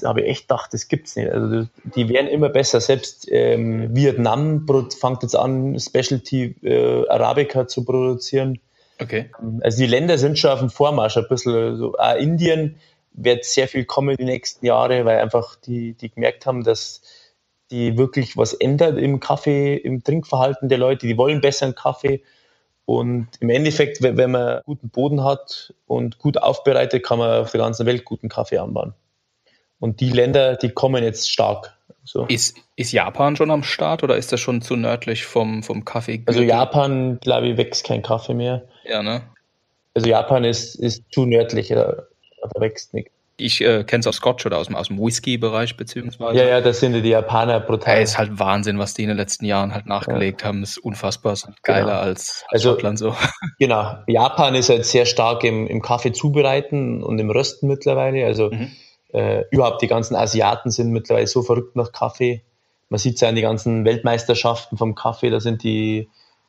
[0.03, 1.31] habe ich echt gedacht, das gibt's nicht.
[1.31, 2.81] Also die werden immer besser.
[2.81, 4.67] Selbst ähm, Vietnam
[4.99, 8.59] fängt jetzt an, Specialty äh, Arabica zu produzieren.
[9.01, 9.31] Okay.
[9.61, 11.55] Also die Länder sind schon auf dem Vormarsch ein bisschen.
[11.55, 12.77] Also auch Indien
[13.13, 17.03] wird sehr viel kommen die nächsten Jahre, weil einfach die, die gemerkt haben, dass
[17.71, 21.07] die wirklich was ändert im Kaffee, im Trinkverhalten der Leute.
[21.07, 22.23] Die wollen besseren Kaffee.
[22.87, 27.61] Und im Endeffekt, wenn man guten Boden hat und gut aufbereitet, kann man auf der
[27.61, 28.95] ganzen Welt guten Kaffee anbauen.
[29.85, 31.77] Und die Länder, die kommen jetzt stark.
[32.05, 32.25] So.
[32.25, 36.23] Ist, ist Japan schon am Start oder ist das schon zu nördlich vom, vom Kaffee?
[36.25, 38.63] Also Japan, glaube ich, wächst kein Kaffee mehr.
[38.85, 39.21] Ja, ne?
[39.93, 42.05] Also Japan ist, ist zu nördlich, da,
[42.57, 43.11] wächst nichts.
[43.37, 46.39] Ich äh, kenne es aus Scotch oder aus dem, aus dem Whisky-Bereich beziehungsweise.
[46.39, 48.01] Ja, ja, das sind die Japaner brutal.
[48.01, 50.49] Es ist halt Wahnsinn, was die in den letzten Jahren halt nachgelegt ja.
[50.49, 50.63] haben.
[50.63, 51.99] Ist unfassbar, ist geiler genau.
[51.99, 53.15] als, als also, Schottland so.
[53.59, 53.99] Genau.
[54.07, 58.25] Japan ist halt sehr stark im, im Kaffee zubereiten und im Rösten mittlerweile.
[58.25, 58.73] Also mhm
[59.15, 62.43] äh, überhaupt die ganzen Asiaten sind mittlerweile so verrückt nach Kaffee.
[62.89, 66.09] Man sieht es ja an die ganzen Weltmeisterschaften vom Kaffee, da sind die,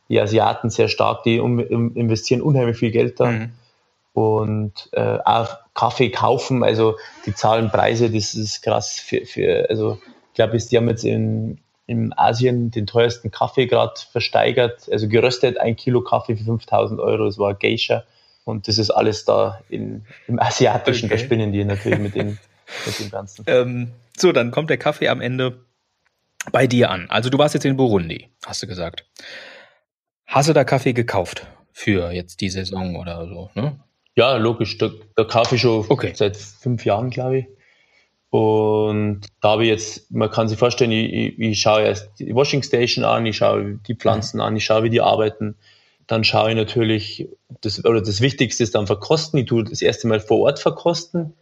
[0.09, 3.27] die Asiaten sehr stark, die um, investieren unheimlich viel Geld da.
[3.27, 3.51] Mhm.
[4.13, 6.95] Und äh, auch Kaffee kaufen, also
[7.25, 9.99] die zahlen Preise, das ist krass für, für also
[10.29, 15.59] ich glaube, die haben jetzt in, in Asien den teuersten Kaffee gerade versteigert, also geröstet
[15.59, 18.05] ein Kilo Kaffee für 5000 Euro, das war Geisha.
[18.43, 21.15] Und das ist alles da in, im Asiatischen, okay.
[21.15, 22.39] da spinnen die natürlich mit den
[22.85, 23.43] mit dem Ganzen.
[23.47, 25.65] Ähm, so, dann kommt der Kaffee am Ende
[26.51, 27.09] bei dir an.
[27.09, 29.05] Also du warst jetzt in Burundi, hast du gesagt.
[30.25, 33.49] Hast du da Kaffee gekauft für jetzt die Saison oder so?
[33.53, 33.79] Ne?
[34.15, 34.77] Ja, logisch.
[34.77, 36.13] Da, da kaufe ich schon okay.
[36.15, 37.45] seit fünf Jahren, glaube ich.
[38.29, 42.35] Und da habe ich jetzt, man kann sich vorstellen, ich, ich, ich schaue erst die
[42.35, 44.43] Washing Station an, ich schaue die Pflanzen mhm.
[44.43, 45.55] an, ich schaue, wie die arbeiten.
[46.07, 47.29] Dann schaue ich natürlich,
[47.61, 49.39] das, oder das Wichtigste ist dann verkosten.
[49.39, 51.33] Ich tue das erste Mal vor Ort verkosten.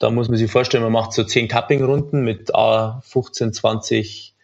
[0.00, 4.34] Da muss man sich vorstellen, man macht so 10 Cupping-Runden mit 15, 20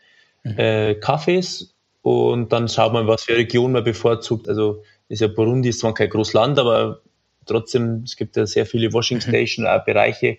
[0.45, 0.59] mhm.
[0.59, 4.49] äh, Kaffees und dann schaut man, was für Region man bevorzugt.
[4.49, 7.01] Also ist ja Burundi ist zwar kein großes Land, aber
[7.47, 9.23] trotzdem, es gibt ja sehr viele Washing mhm.
[9.23, 9.81] Station mhm.
[9.87, 10.37] Bereiche.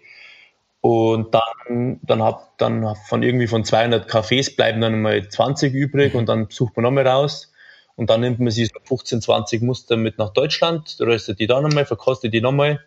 [0.81, 6.13] Und dann, dann hab, dann von irgendwie von 200 Cafés bleiben dann mal 20 übrig
[6.13, 6.19] mhm.
[6.19, 7.51] und dann sucht man nochmal raus.
[7.95, 11.59] Und dann nimmt man sich so 15, 20 Muster mit nach Deutschland, röstet die da
[11.59, 12.79] nochmal, verkostet die nochmal.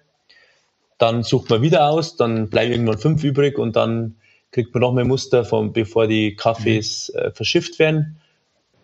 [1.01, 4.17] Dann sucht man wieder aus, dann bleiben irgendwann fünf übrig und dann
[4.53, 7.21] kriegt man noch mehr Muster, von, bevor die Kaffees mhm.
[7.21, 8.21] äh, verschifft werden.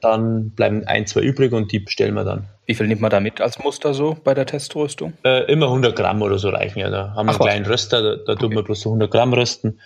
[0.01, 2.49] Dann bleiben ein, zwei übrig und die bestellen wir dann.
[2.65, 5.13] Wie viel nimmt man da mit als Muster so bei der Teströstung?
[5.25, 6.89] Äh, immer 100 Gramm oder so reichen ja.
[6.89, 8.41] Da haben wir einen kleinen Röster, da, da okay.
[8.41, 9.79] tun wir bloß so 100 Gramm rösten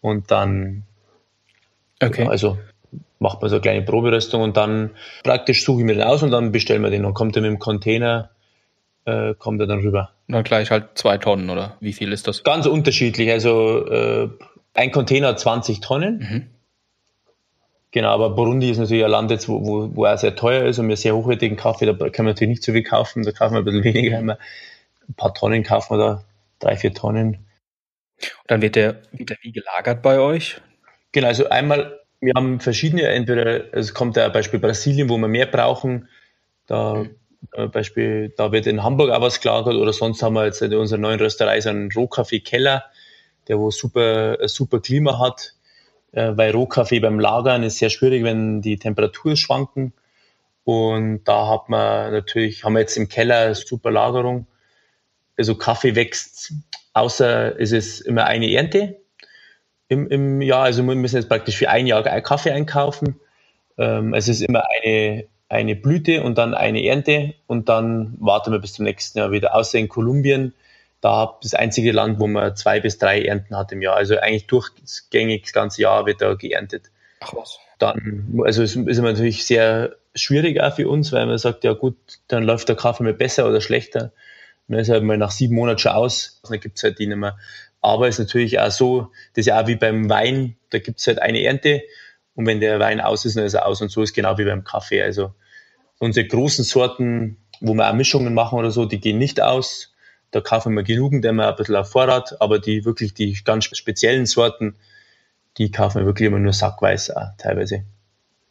[0.00, 0.82] und dann.
[2.02, 2.24] Okay.
[2.24, 2.58] Ja, also
[3.20, 4.90] macht man so eine kleine Proberöstung und dann
[5.22, 7.50] praktisch suche ich mir den aus und dann bestellen wir den und kommt er mit
[7.52, 8.30] dem Container,
[9.06, 10.10] äh, kommt er dann rüber.
[10.28, 12.42] Dann gleich halt zwei Tonnen oder wie viel ist das?
[12.42, 13.30] Ganz unterschiedlich.
[13.30, 14.28] Also äh,
[14.74, 16.18] ein Container hat 20 Tonnen.
[16.18, 16.46] Mhm.
[17.92, 20.78] Genau, aber Burundi ist natürlich ein Land jetzt, wo, wo, wo er sehr teuer ist
[20.78, 23.54] und wir sehr hochwertigen Kaffee, da können wir natürlich nicht so viel kaufen, da kaufen
[23.54, 24.36] wir ein bisschen weniger, ein
[25.16, 26.24] paar Tonnen kaufen wir da,
[26.58, 27.46] drei, vier Tonnen.
[28.18, 30.60] Und dann wird der, wird der wie gelagert bei euch?
[31.12, 35.46] Genau, also einmal, wir haben verschiedene, entweder, es kommt ja Beispiel Brasilien, wo wir mehr
[35.46, 36.08] brauchen,
[36.66, 37.10] da mhm.
[37.52, 40.74] Äh, Beispiel, da wird in Hamburg auch was gelagert oder sonst haben wir jetzt in
[40.74, 42.84] unserer neuen Rösterei so einen Rohkaffee-Keller,
[43.48, 45.54] der wo super, super Klima hat,
[46.12, 49.92] äh, weil Rohkaffee beim Lagern ist sehr schwierig, wenn die Temperaturen schwanken.
[50.64, 54.46] Und da hat man natürlich, haben wir jetzt im Keller super Lagerung.
[55.38, 56.52] Also Kaffee wächst,
[56.92, 58.96] außer es ist immer eine Ernte
[59.88, 60.64] im, im Jahr.
[60.64, 63.20] Also wir müssen jetzt praktisch für ein Jahr Kaffee einkaufen.
[63.78, 68.58] Ähm, es ist immer eine, eine Blüte und dann eine Ernte und dann warten wir
[68.58, 69.54] bis zum nächsten Jahr wieder.
[69.54, 70.54] Außer in Kolumbien
[71.00, 73.96] da das einzige Land, wo man zwei bis drei Ernten hat im Jahr.
[73.96, 76.90] Also eigentlich durchgängig das ganze Jahr wird da geerntet.
[77.20, 77.58] Ach was.
[77.78, 81.96] Dann, also es ist natürlich sehr schwierig auch für uns, weil man sagt, ja gut,
[82.26, 84.12] dann läuft der Kaffee mal besser oder schlechter.
[84.66, 87.06] Und dann ist halt mal nach sieben Monaten schon aus, dann gibt es halt die
[87.06, 87.36] nicht mehr.
[87.82, 89.00] Aber es ist natürlich auch so,
[89.34, 91.82] das ist ja auch wie beim Wein, da gibt es halt eine Ernte
[92.36, 94.44] und wenn der Wein aus ist, dann ist er aus und so ist genau wie
[94.44, 95.02] beim Kaffee.
[95.02, 95.34] Also
[95.98, 99.94] unsere großen Sorten, wo wir auch Mischungen machen oder so, die gehen nicht aus.
[100.30, 104.26] Da kaufen wir genügend immer ein bisschen auf Vorrat, aber die wirklich die ganz speziellen
[104.26, 104.76] Sorten,
[105.56, 107.84] die kaufen wir wirklich immer nur sackweise teilweise.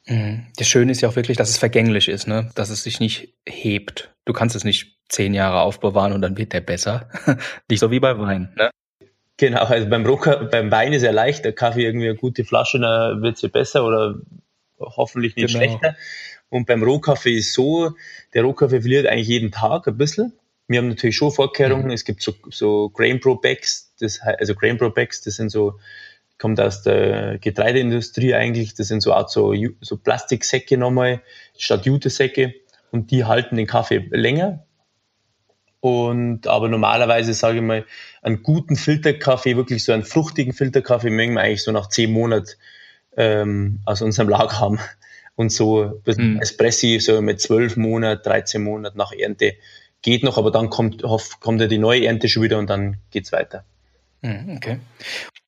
[0.08, 0.48] Mhm.
[0.58, 2.50] Das Schöne ist ja auch wirklich, dass es vergänglich ist, ne?
[2.56, 4.16] dass es sich nicht hebt.
[4.26, 7.10] Du kannst es nicht zehn Jahre aufbewahren und dann wird der besser.
[7.70, 8.54] nicht so wie bei Wein.
[8.58, 8.72] Ne?
[9.38, 12.80] Genau, also beim, Rohka beim Wein ist ja leicht, der Kaffee irgendwie eine gute Flasche,
[12.80, 14.16] dann wird sie besser oder
[14.80, 15.60] hoffentlich nicht genau.
[15.60, 15.96] schlechter.
[16.50, 17.92] Und beim Rohkaffee ist so,
[18.34, 20.34] der Rohkaffee verliert eigentlich jeden Tag ein bisschen.
[20.68, 21.88] Wir haben natürlich schon Vorkehrungen.
[21.88, 21.92] Mhm.
[21.92, 25.80] Es gibt so, so Grain Pro Bags, das, also Grain Pro Bags, das sind so,
[26.38, 28.74] kommt aus der Getreideindustrie eigentlich.
[28.74, 31.22] Das sind so Art so, so Plastiksäcke nochmal
[31.58, 32.54] statt Jutesäcke
[32.92, 34.66] und die halten den Kaffee länger.
[35.80, 37.86] Und aber normalerweise sage ich mal,
[38.22, 42.52] einen guten Filterkaffee, wirklich so einen fruchtigen Filterkaffee, mögen wir eigentlich so nach zehn Monaten
[43.18, 44.80] ähm, aus unserem Lager haben.
[45.36, 46.40] Und so mhm.
[46.42, 49.56] Espressi so mit zwölf Monaten, 13 Monaten nach Ernte
[50.02, 51.04] geht noch, aber dann kommt,
[51.40, 53.66] kommt ja die neue Ernte schon wieder und dann geht's weiter.
[54.22, 54.80] Hm, okay.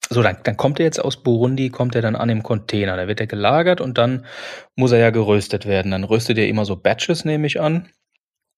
[0.09, 2.95] So, dann, dann kommt er jetzt aus Burundi, kommt er dann an im Container.
[2.95, 4.25] Da wird er gelagert und dann
[4.75, 5.91] muss er ja geröstet werden.
[5.91, 7.89] Dann röstet er immer so Batches, nehme ich an.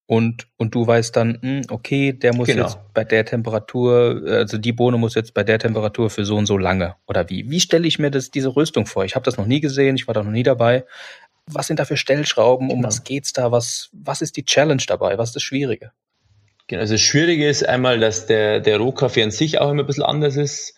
[0.09, 2.63] Und, und du weißt dann, hm, okay, der muss genau.
[2.63, 6.47] jetzt bei der Temperatur, also die Bohne muss jetzt bei der Temperatur für so und
[6.47, 6.95] so lange.
[7.05, 7.51] Oder wie?
[7.51, 9.05] Wie stelle ich mir das, diese Röstung vor?
[9.05, 10.85] Ich habe das noch nie gesehen, ich war da noch nie dabei
[11.51, 12.87] was sind da für Stellschrauben, um genau.
[12.87, 15.91] was geht's da, was, was ist die Challenge dabei, was ist das Schwierige?
[16.67, 19.87] Genau, also das Schwierige ist einmal, dass der, der Rohkaffee an sich auch immer ein
[19.87, 20.75] bisschen anders ist,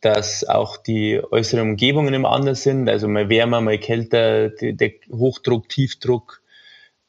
[0.00, 5.68] dass auch die äußeren Umgebungen immer anders sind, also mal wärmer, mal kälter, der Hochdruck,
[5.68, 6.42] Tiefdruck.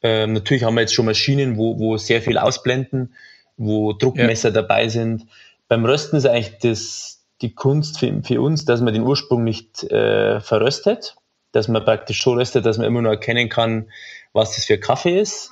[0.06, 3.16] Ähm, natürlich haben wir jetzt schon Maschinen, wo, wo sehr viel ausblenden,
[3.58, 4.54] wo Druckmesser ja.
[4.54, 5.26] dabei sind.
[5.68, 9.84] Beim Rösten ist eigentlich das, die Kunst für, für uns, dass man den Ursprung nicht
[9.86, 11.16] äh, verröstet,
[11.54, 13.90] dass man praktisch so röstet, dass man immer nur erkennen kann,
[14.32, 15.50] was das für Kaffee ist.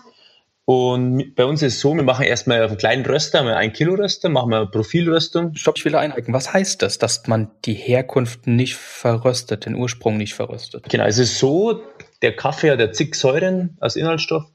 [0.66, 3.58] Und bei uns ist es so, wir machen erstmal auf einen kleinen Röster, haben wir
[3.58, 5.56] ein Kilo Röster, machen wir Profilröstung.
[5.56, 6.32] Stopp, ich will einhaken.
[6.32, 10.88] Was heißt das, dass man die Herkunft nicht verröstet, den Ursprung nicht verröstet?
[10.89, 11.82] Genau, es ist so,
[12.24, 14.46] der Kaffee hat ja zig Säuren als Inhaltsstoff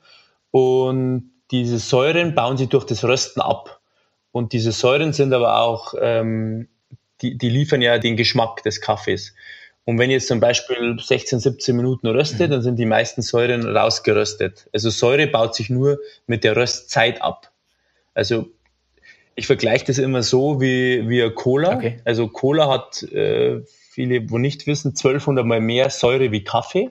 [0.50, 3.80] und diese Säuren bauen sich durch das Rösten ab.
[4.32, 6.68] Und diese Säuren sind aber auch, ähm,
[7.22, 9.34] die, die liefern ja den Geschmack des Kaffees.
[9.84, 12.50] Und wenn jetzt zum Beispiel 16, 17 Minuten röste, mhm.
[12.50, 14.68] dann sind die meisten Säuren rausgeröstet.
[14.72, 17.50] Also Säure baut sich nur mit der Röstzeit ab.
[18.14, 18.50] Also
[19.34, 21.76] ich vergleiche das immer so wie, wie Cola.
[21.76, 22.00] Okay.
[22.04, 26.90] Also Cola hat, äh, viele, wo nicht wissen, 1200 mal mehr Säure wie Kaffee.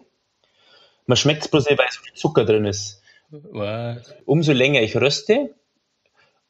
[1.08, 3.02] Man schmeckt es bloß nicht, weil so viel Zucker drin ist.
[3.30, 4.14] Was?
[4.26, 5.54] Umso länger ich röste,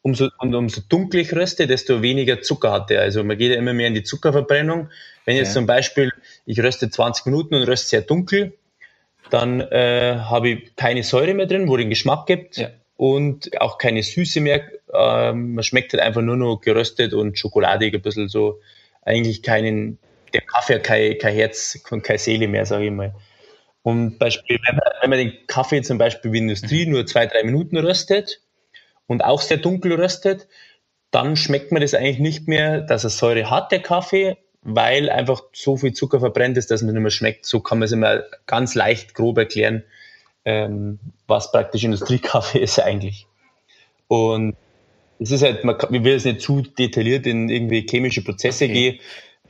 [0.01, 3.01] umso, und umso dunkler ich röste, desto weniger Zucker hat er.
[3.01, 4.89] Also man geht ja immer mehr in die Zuckerverbrennung.
[5.26, 5.53] Wenn jetzt ja.
[5.55, 6.12] zum Beispiel,
[6.45, 8.53] ich röste 20 Minuten und röste sehr dunkel,
[9.30, 12.70] dann äh, habe ich keine Säure mehr drin, wo den Geschmack gibt ja.
[12.95, 14.64] und auch keine Süße mehr.
[14.93, 18.62] Ähm, man schmeckt halt einfach nur noch geröstet und schokoladig, ein bisschen so.
[19.01, 19.99] Eigentlich keinen,
[20.34, 23.14] der Kaffee hat kein, kein Herz und keine Seele mehr, sage ich mal.
[23.88, 27.44] Und Beispiel, wenn man, wenn man den Kaffee zum Beispiel wie Industrie nur zwei, drei
[27.44, 28.42] Minuten röstet
[29.06, 30.50] und auch sehr dunkel röstet,
[31.10, 35.42] dann schmeckt man das eigentlich nicht mehr, dass er Säure hat, der Kaffee, weil einfach
[35.54, 37.46] so viel Zucker verbrennt ist, dass man nicht mehr schmeckt.
[37.46, 39.86] So kann man es immer ganz leicht grob erklären,
[40.44, 43.26] ähm, was praktisch Industriekaffee ist eigentlich.
[44.10, 44.58] Und
[45.18, 48.74] es ist halt, man, ich will jetzt nicht zu detailliert in irgendwie chemische Prozesse okay.
[48.74, 49.00] gehen,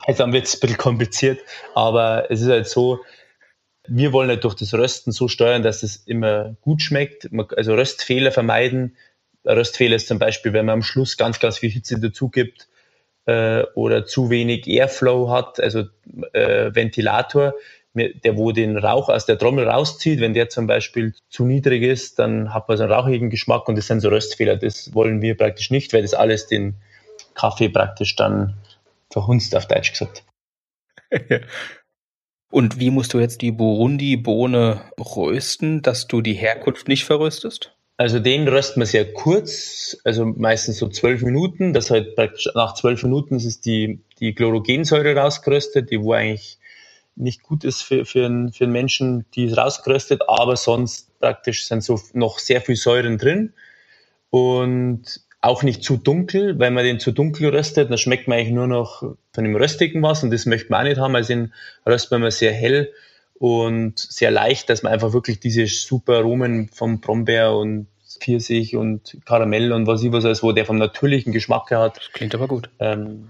[0.06, 1.40] also dann wird es ein bisschen kompliziert,
[1.74, 3.00] aber es ist halt so,
[3.88, 8.32] wir wollen halt durch das Rösten so steuern, dass es immer gut schmeckt, also Röstfehler
[8.32, 8.96] vermeiden.
[9.44, 12.68] Röstfehler ist zum Beispiel, wenn man am Schluss ganz, ganz viel Hitze dazu gibt
[13.26, 15.84] äh, oder zu wenig Airflow hat, also
[16.32, 17.54] äh, Ventilator,
[17.94, 22.18] der wo den Rauch aus der Trommel rauszieht, wenn der zum Beispiel zu niedrig ist,
[22.18, 24.56] dann hat man so einen rauchigen Geschmack und das sind so Röstfehler.
[24.56, 26.76] Das wollen wir praktisch nicht, weil das alles den
[27.34, 28.54] Kaffee praktisch dann
[29.10, 30.24] verhunzt, auf Deutsch gesagt.
[32.50, 37.74] Und wie musst du jetzt die Burundi-Bohne rösten, dass du die Herkunft nicht verröstest?
[37.98, 41.72] Also den rösten wir sehr kurz, also meistens so zwölf Minuten.
[41.72, 46.58] Das praktisch nach zwölf Minuten ist die, die Chlorogensäure rausgeröstet, die wo eigentlich
[47.16, 51.66] nicht gut ist für, für, einen, für einen Menschen, die ist rausgeröstet, aber sonst praktisch
[51.66, 53.52] sind so noch sehr viel Säuren drin.
[54.30, 58.54] Und auch nicht zu dunkel, weil man den zu dunkel röstet, dann schmeckt man eigentlich
[58.54, 61.14] nur noch von dem Röstigen was und das möchte man auch nicht haben.
[61.14, 61.52] Also den
[61.86, 62.92] röstet man immer sehr hell
[63.34, 67.86] und sehr leicht, dass man einfach wirklich diese super Aromen vom Brombeer und
[68.20, 71.98] Pfirsich und Karamell und was ich was alles, wo der vom natürlichen Geschmack her hat.
[71.98, 72.68] Das klingt aber gut.
[72.80, 73.28] Ähm,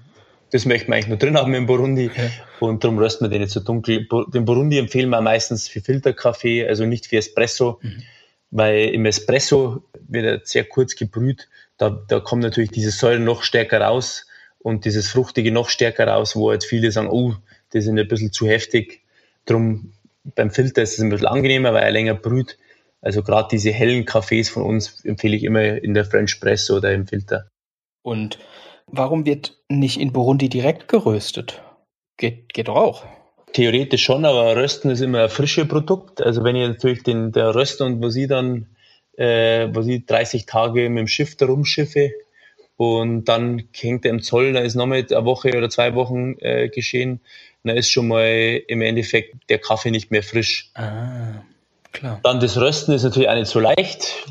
[0.51, 2.31] das möchte man eigentlich nur drin haben im Burundi ja.
[2.61, 4.09] und darum rösten wir den nicht so dunkel.
[4.33, 8.03] Den Burundi empfehlen wir meistens für Filterkaffee, also nicht für Espresso, mhm.
[8.51, 11.49] weil im Espresso wird er sehr kurz gebrüht
[11.79, 14.26] da, da kommt natürlich diese Säure noch stärker raus
[14.59, 17.35] und dieses Fruchtige noch stärker raus, wo jetzt viele sagen, oh,
[17.70, 19.03] das ist ein bisschen zu heftig.
[19.47, 19.93] Drum
[20.35, 22.59] beim Filter ist es ein bisschen angenehmer, weil er länger brüht.
[23.01, 26.93] Also gerade diese hellen Kaffees von uns empfehle ich immer in der French Press oder
[26.93, 27.49] im Filter.
[28.03, 28.39] Und
[28.87, 31.62] warum wird nicht in Burundi direkt geröstet?
[32.16, 33.07] Geht, geht doch auch.
[33.53, 36.20] Theoretisch schon, aber Rösten ist immer ein frisches Produkt.
[36.20, 38.66] Also wenn ihr natürlich den, der Röster und was ich dann
[39.19, 42.12] äh, was ich 30 Tage mit dem Schiff da rumschiffe
[42.77, 46.69] und dann hängt er im Zoll, da ist nochmal eine Woche oder zwei Wochen äh,
[46.69, 47.21] geschehen,
[47.64, 50.71] dann ist schon mal im Endeffekt der Kaffee nicht mehr frisch.
[50.75, 51.43] Ah,
[51.93, 52.21] klar.
[52.23, 54.27] Dann das Rösten ist natürlich auch nicht so leicht.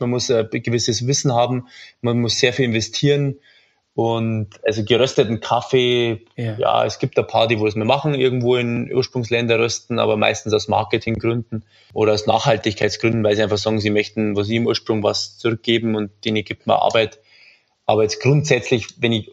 [0.00, 1.68] Man muss ein gewisses Wissen haben,
[2.00, 3.38] man muss sehr viel investieren.
[3.94, 6.56] Und also gerösteten Kaffee, ja.
[6.56, 10.16] ja, es gibt ein paar, die wo es mehr machen, irgendwo in Ursprungsländer rösten, aber
[10.16, 14.66] meistens aus Marketinggründen oder aus Nachhaltigkeitsgründen, weil sie einfach sagen, sie möchten, was sie im
[14.66, 17.18] Ursprung was zurückgeben und denen gibt man Arbeit.
[17.84, 19.30] Aber jetzt grundsätzlich, wenn ich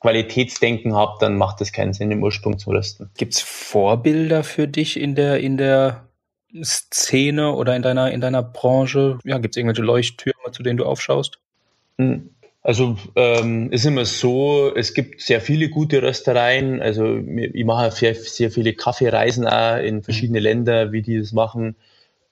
[0.00, 3.10] Qualitätsdenken habe, dann macht es keinen Sinn, im Ursprung zu rösten.
[3.16, 6.08] Gibt's Vorbilder für dich in der, in der
[6.64, 9.18] Szene oder in deiner, in deiner Branche?
[9.24, 11.38] Ja, gibt's irgendwelche Leuchttürme, zu denen du aufschaust?
[11.98, 12.30] Hm.
[12.62, 16.82] Also ähm, ist immer so, es gibt sehr viele gute Röstereien.
[16.82, 21.76] Also ich mache sehr, sehr viele Kaffeereisen auch in verschiedene Länder, wie die das machen.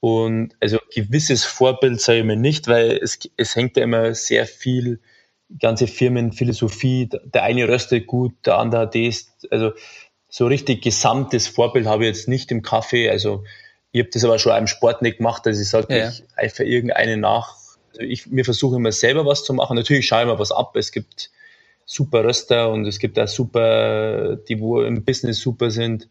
[0.01, 4.47] Und also gewisses Vorbild sage ich mir nicht, weil es, es hängt ja immer sehr
[4.47, 5.01] viel,
[5.59, 7.09] ganze Firmenphilosophie.
[7.25, 9.35] Der eine röstet gut, der andere hat das.
[9.51, 9.73] Also
[10.29, 13.09] so richtig gesamtes Vorbild habe ich jetzt nicht im Kaffee.
[13.09, 13.45] Also
[13.93, 16.11] ich habe das aber schon im Sport nicht gemacht, dass ich sage, ja.
[16.11, 17.58] ich eifere irgendeinen nach
[17.91, 19.77] also ich, mir versuche immer selber was zu machen.
[19.77, 20.77] Natürlich schaue ich mir was ab.
[20.77, 21.31] Es gibt
[21.85, 26.09] super Röster und es gibt auch super, die wo im Business super sind.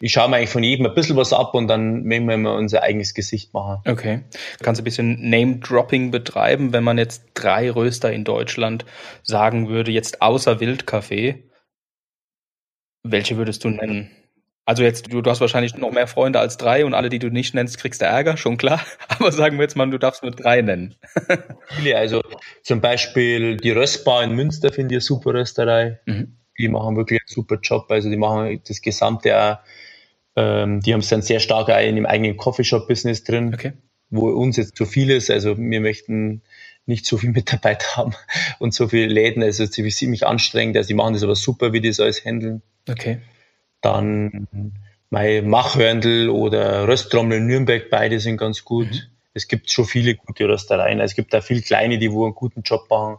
[0.00, 2.54] Ich schaue mir eigentlich von jedem ein bisschen was ab und dann möchten wir immer
[2.54, 3.88] unser eigenes Gesicht machen.
[3.88, 4.24] Okay.
[4.60, 8.84] Kannst du ein bisschen Name-Dropping betreiben, wenn man jetzt drei Röster in Deutschland
[9.22, 11.44] sagen würde, jetzt außer Wildkaffee?
[13.04, 14.10] Welche würdest du nennen?
[14.64, 17.30] Also jetzt, du, du hast wahrscheinlich noch mehr Freunde als drei und alle, die du
[17.30, 18.80] nicht nennst, kriegst du Ärger, schon klar.
[19.08, 20.94] Aber sagen wir jetzt mal, du darfst nur drei nennen.
[21.68, 22.22] Viele, also
[22.62, 25.98] zum Beispiel die Röstbar in Münster finde ich eine super Rösterei.
[26.06, 26.36] Mhm.
[26.58, 27.90] Die machen wirklich einen super Job.
[27.90, 29.58] Also die machen das gesamte auch,
[30.36, 33.72] ähm, die haben es dann sehr stark auch in dem eigenen Coffeeshop-Business drin, okay.
[34.10, 35.28] wo uns jetzt zu viel ist.
[35.28, 36.42] Also wir möchten
[36.86, 38.14] nicht so viel Mitarbeiter haben
[38.60, 39.42] und so viele Läden.
[39.42, 40.76] Also es ist ziemlich anstrengend.
[40.76, 42.62] Also die machen das aber super, wie die das alles handeln.
[42.88, 43.18] Okay.
[43.82, 44.48] Dann
[45.10, 48.90] mein Machhörndl oder Rösttrommel in Nürnberg, beide sind ganz gut.
[48.90, 49.00] Mhm.
[49.34, 51.00] Es gibt schon viele gute Röstereien.
[51.00, 53.18] Es gibt da viele kleine, die wo einen guten Job machen.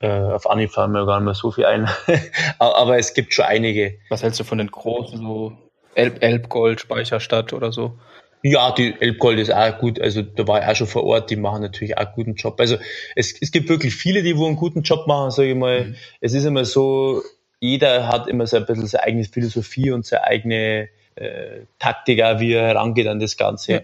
[0.00, 1.88] Äh, auf Anhieb fallen mir gar nicht mehr so viel ein.
[2.58, 3.98] Aber es gibt schon einige.
[4.08, 5.52] Was hältst du von den großen, so
[5.94, 7.98] Elb Elbgold, Speicherstadt oder so?
[8.42, 9.98] Ja, die Elbgold ist auch gut.
[10.00, 12.60] Also da war ich auch schon vor Ort, die machen natürlich auch einen guten Job.
[12.60, 12.76] Also
[13.16, 15.84] es, es gibt wirklich viele, die wo einen guten Job machen, sage ich mal.
[15.84, 15.96] Mhm.
[16.20, 17.22] Es ist immer so,
[17.64, 22.38] jeder hat immer so ein bisschen seine eigene Philosophie und seine eigene äh, Taktik, auch,
[22.38, 23.72] wie er herangeht an das Ganze.
[23.72, 23.80] Ja.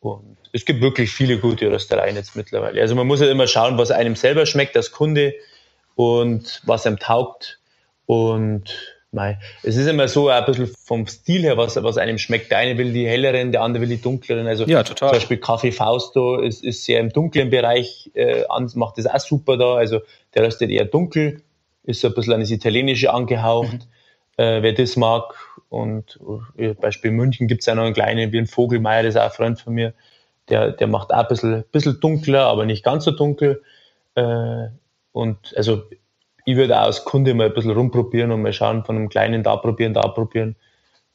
[0.00, 2.80] Und es gibt wirklich viele gute Röstereien jetzt mittlerweile.
[2.80, 5.34] Also man muss halt immer schauen, was einem selber schmeckt als Kunde
[5.94, 7.60] und was einem taugt.
[8.06, 12.50] Und mei, es ist immer so ein bisschen vom Stil her, was, was einem schmeckt.
[12.50, 14.46] Der eine will die helleren, der andere will die dunkleren.
[14.48, 15.10] Also ja, total.
[15.10, 18.42] zum Beispiel Kaffee Fausto ist, ist sehr im dunklen Bereich, äh,
[18.74, 19.74] macht das auch super da.
[19.74, 20.00] Also
[20.34, 21.42] der röstet eher dunkel,
[21.84, 23.72] ist so ein bisschen an das Italienische angehaucht.
[23.72, 24.44] Mhm.
[24.44, 25.34] Äh, wer das mag.
[25.68, 26.18] Und
[26.56, 29.26] äh, Beispiel München gibt es ja noch einen kleinen, wie ein Vogelmeier, das ist auch
[29.26, 29.94] ein Freund von mir
[30.48, 33.62] der, der macht auch ein bisschen, bisschen dunkler, aber nicht ganz so dunkel.
[34.14, 34.68] Äh,
[35.12, 35.84] und also
[36.44, 39.42] ich würde auch als Kunde mal ein bisschen rumprobieren und mal schauen, von einem kleinen
[39.42, 40.56] da probieren, da probieren.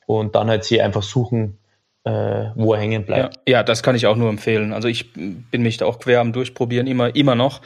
[0.08, 1.59] Und dann halt sie einfach suchen,
[2.06, 3.36] wo er hängen bleibt.
[3.48, 4.74] Ja, ja, das kann ich auch nur empfehlen.
[4.74, 7.62] Also ich bin mich da auch quer am Durchprobieren, immer, immer noch.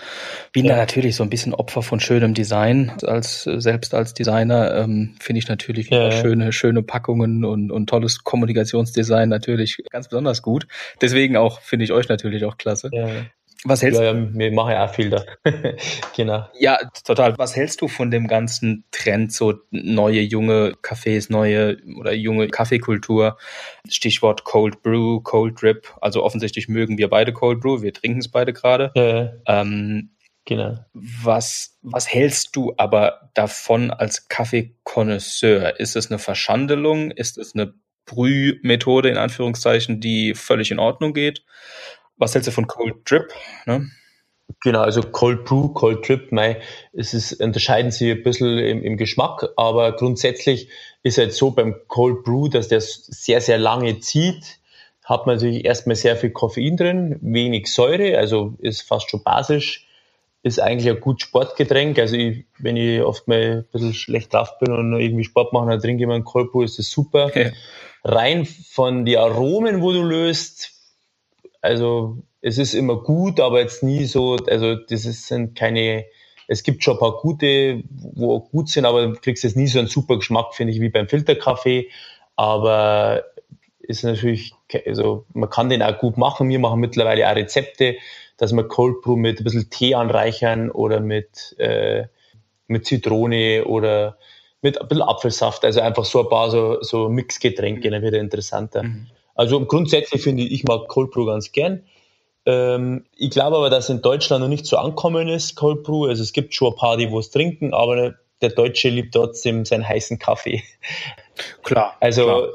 [0.52, 0.74] Bin ja.
[0.74, 2.92] da natürlich so ein bisschen Opfer von schönem Design.
[3.04, 6.12] Als selbst als Designer ähm, finde ich natürlich ja.
[6.12, 10.68] schöne, schöne Packungen und, und tolles Kommunikationsdesign natürlich ganz besonders gut.
[11.02, 12.90] Deswegen auch finde ich euch natürlich auch klasse.
[13.66, 15.24] Was hältst ja, ja, wir machen ja auch viel da.
[16.16, 16.48] genau.
[16.60, 17.38] Ja, total.
[17.38, 23.38] Was hältst du von dem ganzen Trend, so neue junge Cafés, neue oder junge Kaffeekultur?
[23.88, 25.88] Stichwort Cold Brew, Cold Drip.
[26.02, 27.82] Also offensichtlich mögen wir beide Cold Brew.
[27.82, 28.92] Wir trinken es beide gerade.
[28.96, 29.62] Ja.
[29.62, 30.12] Ähm,
[30.44, 30.80] genau.
[30.94, 35.80] Was, was hältst du aber davon als Kaffeekonnoisseur?
[35.80, 37.12] Ist es eine Verschandelung?
[37.12, 37.74] Ist es eine
[38.06, 41.46] Brühmethode in Anführungszeichen, die völlig in Ordnung geht?
[42.18, 43.34] Was hältst du von Cold Drip?
[43.66, 43.90] Ne?
[44.62, 46.62] Genau, also Cold Brew, Cold Drip, mei,
[46.94, 50.70] es ist, unterscheiden sie ein bisschen im, im Geschmack, aber grundsätzlich
[51.02, 54.60] ist es halt so beim Cold Brew, dass der sehr, sehr lange zieht,
[55.04, 59.88] hat man natürlich erstmal sehr viel Koffein drin, wenig Säure, also ist fast schon basisch,
[60.44, 61.98] ist eigentlich ein gut Sportgetränk.
[62.00, 65.70] Also ich, wenn ich oft mal ein bisschen schlecht drauf bin und irgendwie Sport mache,
[65.70, 67.28] dann trinke ich mal einen Cold Brew, ist das super.
[67.28, 67.54] Okay.
[68.04, 70.74] Rein von den Aromen, wo du löst,
[71.64, 76.06] also es ist immer gut, aber jetzt nie so, also das ist, sind keine,
[76.48, 79.80] es gibt schon ein paar gute, wo gut sind, aber du kriegst jetzt nie so
[79.80, 81.90] einen super Geschmack, finde ich, wie beim Filterkaffee.
[82.36, 83.24] Aber
[83.80, 84.54] ist natürlich,
[84.86, 86.50] also man kann den auch gut machen.
[86.50, 87.96] Wir machen mittlerweile auch Rezepte,
[88.36, 92.08] dass wir Cold Brew mit ein bisschen Tee anreichern oder mit, äh,
[92.68, 94.18] mit Zitrone oder
[94.62, 95.64] mit ein bisschen Apfelsaft.
[95.64, 98.84] Also einfach so ein paar so, so Mixgetränke, dann wird er interessanter.
[98.84, 99.08] Mhm.
[99.36, 101.84] Also grundsätzlich finde ich, ich mag Cold Brew ganz gern.
[102.46, 106.06] Ähm, ich glaube aber, dass in Deutschland noch nicht so ankommen ist, Cold Brew.
[106.06, 109.66] Also es gibt schon ein paar, die wo es trinken, aber der Deutsche liebt trotzdem
[109.66, 110.64] seinen heißen Kaffee.
[111.64, 111.96] Klar.
[112.00, 112.48] Also klar.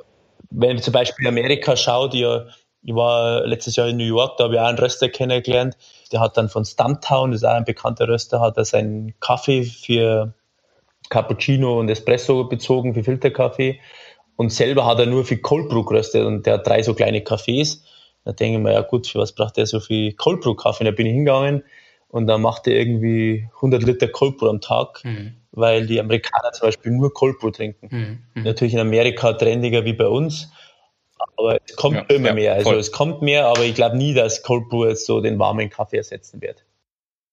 [0.50, 2.46] wenn ich zum Beispiel Amerika schaut, ja,
[2.82, 5.76] ich war letztes Jahr in New York, da habe ich auch einen Röster kennengelernt.
[6.12, 9.64] Der hat dann von Stumptown, das ist auch ein bekannter Röster, hat er seinen Kaffee
[9.64, 10.32] für
[11.08, 13.80] Cappuccino und Espresso bezogen, für Filterkaffee.
[14.38, 17.18] Und selber hat er nur viel Cold Brew geröstet und der hat drei so kleine
[17.22, 17.80] Cafés.
[18.24, 20.84] Da denke ich mir, ja gut, für was braucht der so viel Cold Brew Kaffee?
[20.84, 21.64] Da bin ich hingegangen
[22.06, 25.34] und dann macht er irgendwie 100 Liter Cold Brew am Tag, mhm.
[25.50, 27.88] weil die Amerikaner zum Beispiel nur Cold Brew trinken.
[27.90, 28.18] Mhm.
[28.34, 28.44] mhm.
[28.44, 30.52] Natürlich in Amerika trendiger wie bei uns,
[31.36, 32.54] aber es kommt ja, immer ja, mehr.
[32.54, 32.78] Also voll.
[32.78, 35.96] es kommt mehr, aber ich glaube nie, dass Cold Brew jetzt so den warmen Kaffee
[35.96, 36.64] ersetzen wird.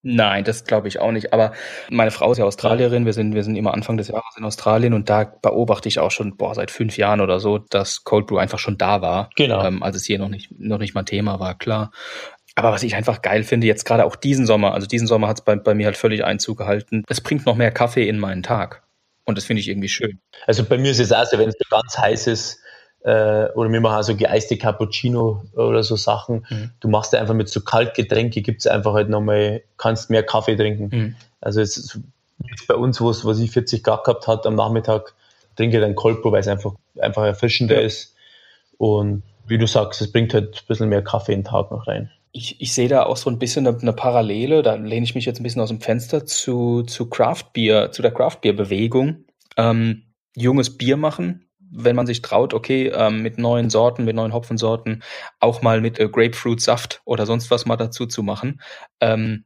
[0.08, 1.32] Nein, das glaube ich auch nicht.
[1.32, 1.52] Aber
[1.90, 3.06] meine Frau ist ja Australierin.
[3.06, 6.12] Wir sind, wir sind immer Anfang des Jahres in Australien und da beobachte ich auch
[6.12, 9.30] schon, boah, seit fünf Jahren oder so, dass Cold Brew einfach schon da war.
[9.34, 9.64] Genau.
[9.64, 11.90] Ähm, als es hier noch nicht, noch nicht mal Thema war, klar.
[12.54, 15.40] Aber was ich einfach geil finde, jetzt gerade auch diesen Sommer, also diesen Sommer hat
[15.40, 17.02] es bei, bei mir halt völlig Einzug gehalten.
[17.08, 18.84] Es bringt noch mehr Kaffee in meinen Tag.
[19.24, 20.20] Und das finde ich irgendwie schön.
[20.46, 22.60] Also bei mir ist es auch so, wenn es ganz heiß ist,
[23.06, 26.44] äh, oder wir machen also geeiste Cappuccino oder so Sachen.
[26.50, 26.70] Mhm.
[26.80, 30.88] Du machst einfach mit so Kaltgetränke, gibt es einfach halt nochmal, kannst mehr Kaffee trinken.
[30.92, 31.14] Mhm.
[31.40, 32.00] Also es ist
[32.50, 35.14] jetzt bei uns, wo es, was ich 40 Grad gehabt hat am Nachmittag,
[35.54, 37.86] trinke ich dann Kolpo, weil es einfach, einfach erfrischender ja.
[37.86, 38.16] ist.
[38.76, 41.86] Und wie du sagst, es bringt halt ein bisschen mehr Kaffee in den Tag noch
[41.86, 42.10] rein.
[42.32, 45.26] Ich, ich sehe da auch so ein bisschen eine, eine, Parallele, da lehne ich mich
[45.26, 49.24] jetzt ein bisschen aus dem Fenster zu, zu Craft Beer, zu der Craft Beer Bewegung.
[49.56, 50.02] Ähm,
[50.34, 55.02] junges Bier machen, wenn man sich traut, okay, ähm, mit neuen Sorten, mit neuen Hopfensorten,
[55.40, 58.60] auch mal mit äh, Grapefruit-Saft oder sonst was mal dazu zu machen.
[59.00, 59.44] Ähm,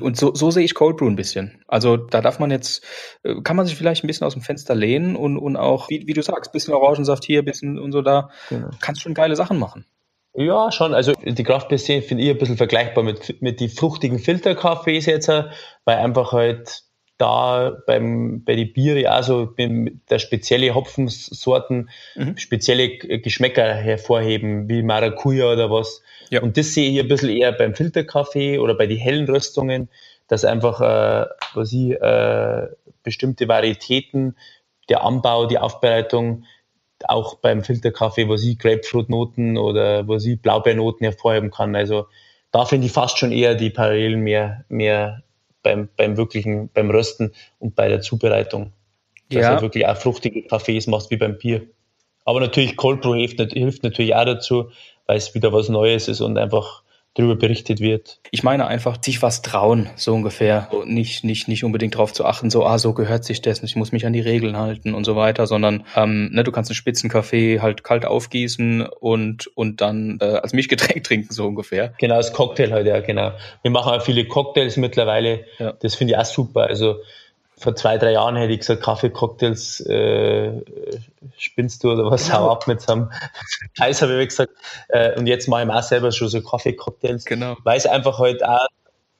[0.00, 1.62] Und so, so sehe ich Cold Brew ein bisschen.
[1.68, 2.84] Also da darf man jetzt,
[3.22, 6.06] äh, kann man sich vielleicht ein bisschen aus dem Fenster lehnen und, und auch, wie,
[6.06, 8.30] wie du sagst, bisschen Orangensaft hier, bisschen und so da.
[8.48, 8.70] Genau.
[8.80, 9.84] Kannst schon geile Sachen machen.
[10.34, 10.94] Ja, schon.
[10.94, 15.98] Also die Kraftplätzchen finde ich ein bisschen vergleichbar mit, mit die fruchtigen Filterkaffees jetzt, weil
[15.98, 16.84] einfach halt
[17.22, 22.36] da beim, bei den Biere also der spezielle Hopfensorten mhm.
[22.36, 26.02] spezielle Geschmäcker hervorheben, wie Maracuja oder was.
[26.30, 26.42] Ja.
[26.42, 29.88] Und das sehe ich ein bisschen eher beim Filterkaffee oder bei den hellen Röstungen,
[30.26, 32.66] dass einfach äh, was ich, äh,
[33.04, 34.36] bestimmte Varietäten,
[34.88, 36.44] der Anbau, die Aufbereitung,
[37.04, 41.76] auch beim Filterkaffee, wo sie Grapefruitnoten oder wo sie Blaubeernoten hervorheben kann.
[41.76, 42.06] Also
[42.50, 45.22] da finde ich fast schon eher die Parallelen mehr, mehr
[45.62, 48.72] beim, beim wirklichen, beim Rösten und bei der Zubereitung.
[49.30, 49.56] Dass ja.
[49.56, 51.62] du wirklich auch fruchtige Kaffees machst wie beim Bier.
[52.24, 54.70] Aber natürlich Cold Brew hilft, hilft natürlich auch dazu,
[55.06, 56.81] weil es wieder was Neues ist und einfach
[57.14, 58.20] darüber berichtet wird.
[58.30, 60.70] Ich meine einfach, sich was trauen, so ungefähr.
[60.86, 63.92] Nicht, nicht, nicht unbedingt darauf zu achten, so, ah, so gehört sich das, ich muss
[63.92, 67.60] mich an die Regeln halten und so weiter, sondern ähm, ne, du kannst einen Spitzenkaffee
[67.60, 71.92] halt kalt aufgießen und, und dann äh, als Milchgetränk trinken, so ungefähr.
[71.98, 73.32] Genau, als Cocktail halt, ja, genau.
[73.62, 75.44] Wir machen auch viele Cocktails mittlerweile.
[75.58, 75.72] Ja.
[75.72, 76.62] Das finde ich auch super.
[76.62, 76.96] Also
[77.62, 80.62] vor zwei, drei Jahren hätte ich gesagt, Kaffeecocktails äh,
[81.38, 82.40] spinnst du oder was, genau.
[82.40, 83.12] hau ab mit so einem
[83.78, 84.52] Eis, habe ich gesagt.
[84.88, 87.56] Äh, und jetzt mache ich auch selber schon so Kaffeecocktails, genau.
[87.64, 88.66] weil es einfach halt auch,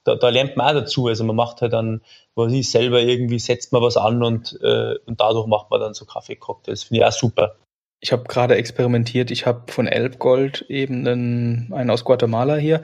[0.04, 1.06] da, da lernt man auch dazu.
[1.06, 2.02] Also man macht halt dann,
[2.34, 5.94] was ich selber irgendwie, setzt man was an und, äh, und dadurch macht man dann
[5.94, 6.84] so Kaffeecocktails.
[6.84, 7.56] Finde ich auch super.
[8.00, 9.30] Ich habe gerade experimentiert.
[9.30, 12.82] Ich habe von Elbgold eben einen, einen aus Guatemala hier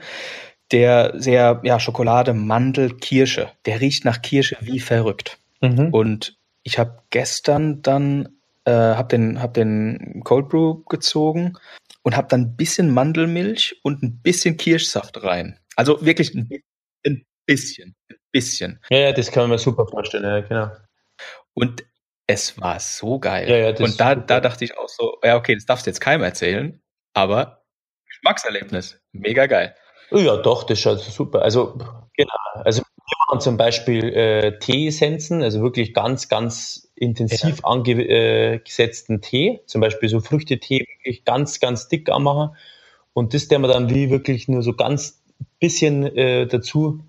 [0.71, 3.51] der sehr, ja, Schokolade, Mandel, Kirsche.
[3.65, 5.39] Der riecht nach Kirsche wie verrückt.
[5.61, 5.93] Mhm.
[5.93, 11.57] Und ich habe gestern dann, äh, habe den, hab den Cold Brew gezogen
[12.03, 15.59] und habe dann ein bisschen Mandelmilch und ein bisschen Kirschsaft rein.
[15.75, 16.49] Also wirklich ein,
[17.05, 18.79] ein bisschen, ein bisschen.
[18.89, 20.71] Ja, ja, das kann man mir super vorstellen, ja, genau.
[21.53, 21.83] Und
[22.27, 23.49] es war so geil.
[23.49, 25.89] Ja, ja, das und da, da dachte ich auch so, ja, okay, das darfst du
[25.89, 26.81] jetzt keinem erzählen,
[27.13, 27.63] aber
[28.07, 29.75] Geschmackserlebnis, mega geil.
[30.11, 31.41] Ja, doch, das schaut super.
[31.41, 31.77] Also,
[32.15, 32.33] genau.
[32.53, 37.63] Also, wir machen zum Beispiel äh, Teeessenzen, also wirklich ganz, ganz intensiv ja.
[37.63, 42.55] angesetzten Tee, zum Beispiel so Früchtetee, wirklich ganz, ganz dick anmachen.
[43.13, 45.21] Und das der wir dann wie wirklich nur so ganz
[45.59, 46.99] bisschen äh, dazu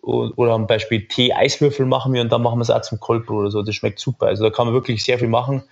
[0.00, 3.50] oder zum Beispiel Tee-Eiswürfel machen wir und dann machen wir es auch zum Coldbrew oder
[3.50, 3.62] so.
[3.62, 4.26] Das schmeckt super.
[4.26, 5.62] Also da kann man wirklich sehr viel machen.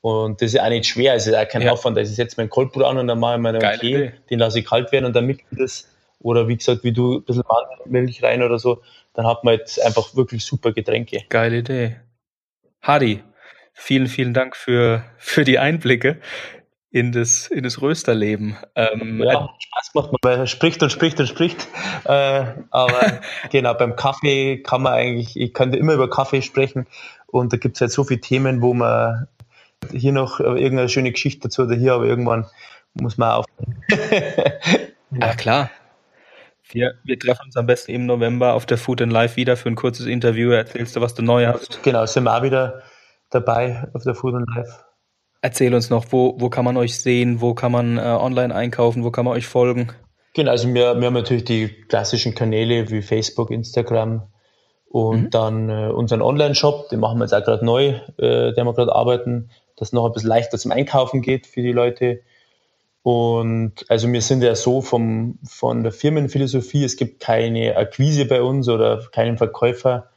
[0.00, 1.72] Und das ist auch nicht schwer, es ist auch kein ja.
[1.72, 1.96] Aufwand.
[1.96, 4.66] Also ich setze meinen Coldbrew an und dann mache ich meinen Tee, den lasse ich
[4.66, 5.88] kalt werden und dann mixe ich das
[6.22, 7.44] oder wie gesagt, wie du ein bisschen
[7.86, 8.80] Milch rein oder so,
[9.14, 11.20] dann hat man jetzt einfach wirklich super Getränke.
[11.28, 11.96] Geile Idee.
[12.80, 13.22] Hadi,
[13.72, 16.20] vielen, vielen Dank für, für die Einblicke
[16.90, 18.56] in das, in das Rösterleben.
[18.74, 21.68] Ähm, ja, Spaß gemacht, man spricht und spricht und spricht.
[22.04, 26.86] Äh, aber genau, beim Kaffee kann man eigentlich, ich könnte immer über Kaffee sprechen
[27.26, 29.26] und da gibt es halt so viele Themen, wo man
[29.90, 32.46] hier noch irgendeine schöne Geschichte dazu oder hier, aber irgendwann
[32.94, 33.46] muss man auf.
[35.10, 35.70] ja, klar.
[36.70, 39.68] Wir, wir treffen uns am besten im November auf der Food and Life wieder für
[39.68, 40.50] ein kurzes Interview.
[40.50, 41.82] Erzählst du, was du neu hast?
[41.82, 42.82] Genau, sind wir auch wieder
[43.30, 44.72] dabei auf der Food and Life.
[45.40, 49.02] Erzähl uns noch, wo, wo kann man euch sehen, wo kann man äh, online einkaufen,
[49.02, 49.92] wo kann man euch folgen?
[50.34, 54.28] Genau, also wir, wir haben natürlich die klassischen Kanäle wie Facebook, Instagram
[54.88, 55.30] und mhm.
[55.30, 58.94] dann äh, unseren Online-Shop, den machen wir jetzt auch gerade neu, äh, den wir gerade
[58.94, 62.20] arbeiten, dass noch ein bisschen leichter zum Einkaufen geht für die Leute.
[63.02, 68.42] Und also wir sind ja so vom, von der Firmenphilosophie, es gibt keine Akquise bei
[68.42, 70.08] uns oder keinen Verkäufer.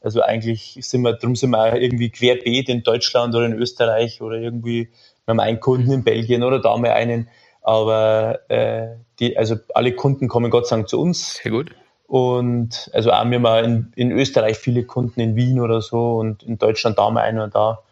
[0.00, 4.20] Also eigentlich sind wir, darum sind wir auch irgendwie querbeet in Deutschland oder in Österreich
[4.20, 4.88] oder irgendwie,
[5.24, 7.28] wir haben einen Kunden in Belgien oder da mal einen.
[7.62, 11.34] Aber äh, die, also alle Kunden kommen Gott sei Dank zu uns.
[11.34, 11.72] Sehr gut.
[12.08, 16.42] Und also auch wir haben in, in Österreich viele Kunden in Wien oder so und
[16.42, 17.84] in Deutschland da mal einer da.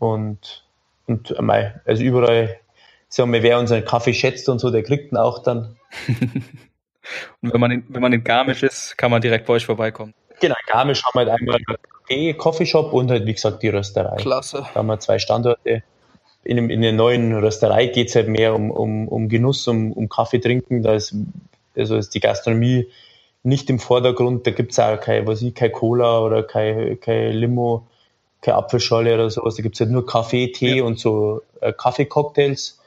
[0.00, 0.64] Und,
[1.06, 1.32] und
[1.86, 2.56] also überall
[3.14, 5.76] sagen wir, wer unseren Kaffee schätzt und so, der kriegt ihn auch dann.
[7.42, 10.14] und wenn man, in, wenn man in Garmisch ist, kann man direkt bei euch vorbeikommen.
[10.40, 11.60] Genau, in Garmisch haben wir halt einmal
[12.10, 14.16] einen Coffeeshop und halt, wie gesagt, die Rösterei.
[14.16, 14.66] Klasse.
[14.74, 15.84] Da haben wir zwei Standorte.
[16.42, 19.92] In, dem, in der neuen Rösterei geht es halt mehr um, um, um Genuss, um,
[19.92, 20.82] um Kaffee trinken.
[20.82, 21.14] Da ist,
[21.76, 22.88] also ist die Gastronomie
[23.44, 24.44] nicht im Vordergrund.
[24.44, 27.86] Da gibt es auch kein, was ich, kein Cola oder kein, kein Limo,
[28.40, 29.54] keine Apfelschorle oder sowas.
[29.54, 30.84] Da gibt es halt nur Kaffee, Tee ja.
[30.84, 32.80] und so äh, Kaffeecocktails.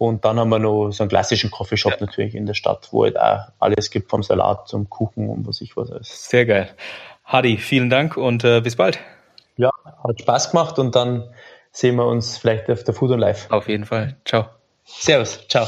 [0.00, 2.06] Und dann haben wir noch so einen klassischen Coffeeshop ja.
[2.06, 5.60] natürlich in der Stadt, wo halt auch alles gibt, vom Salat zum Kuchen und was
[5.60, 6.30] ich was alles.
[6.30, 6.70] Sehr geil.
[7.22, 8.98] Hadi, vielen Dank und äh, bis bald.
[9.58, 9.70] Ja,
[10.02, 11.28] hat Spaß gemacht und dann
[11.70, 13.50] sehen wir uns vielleicht auf der Food und Live.
[13.50, 14.16] Auf jeden Fall.
[14.24, 14.46] Ciao.
[14.86, 15.46] Servus.
[15.48, 15.66] Ciao.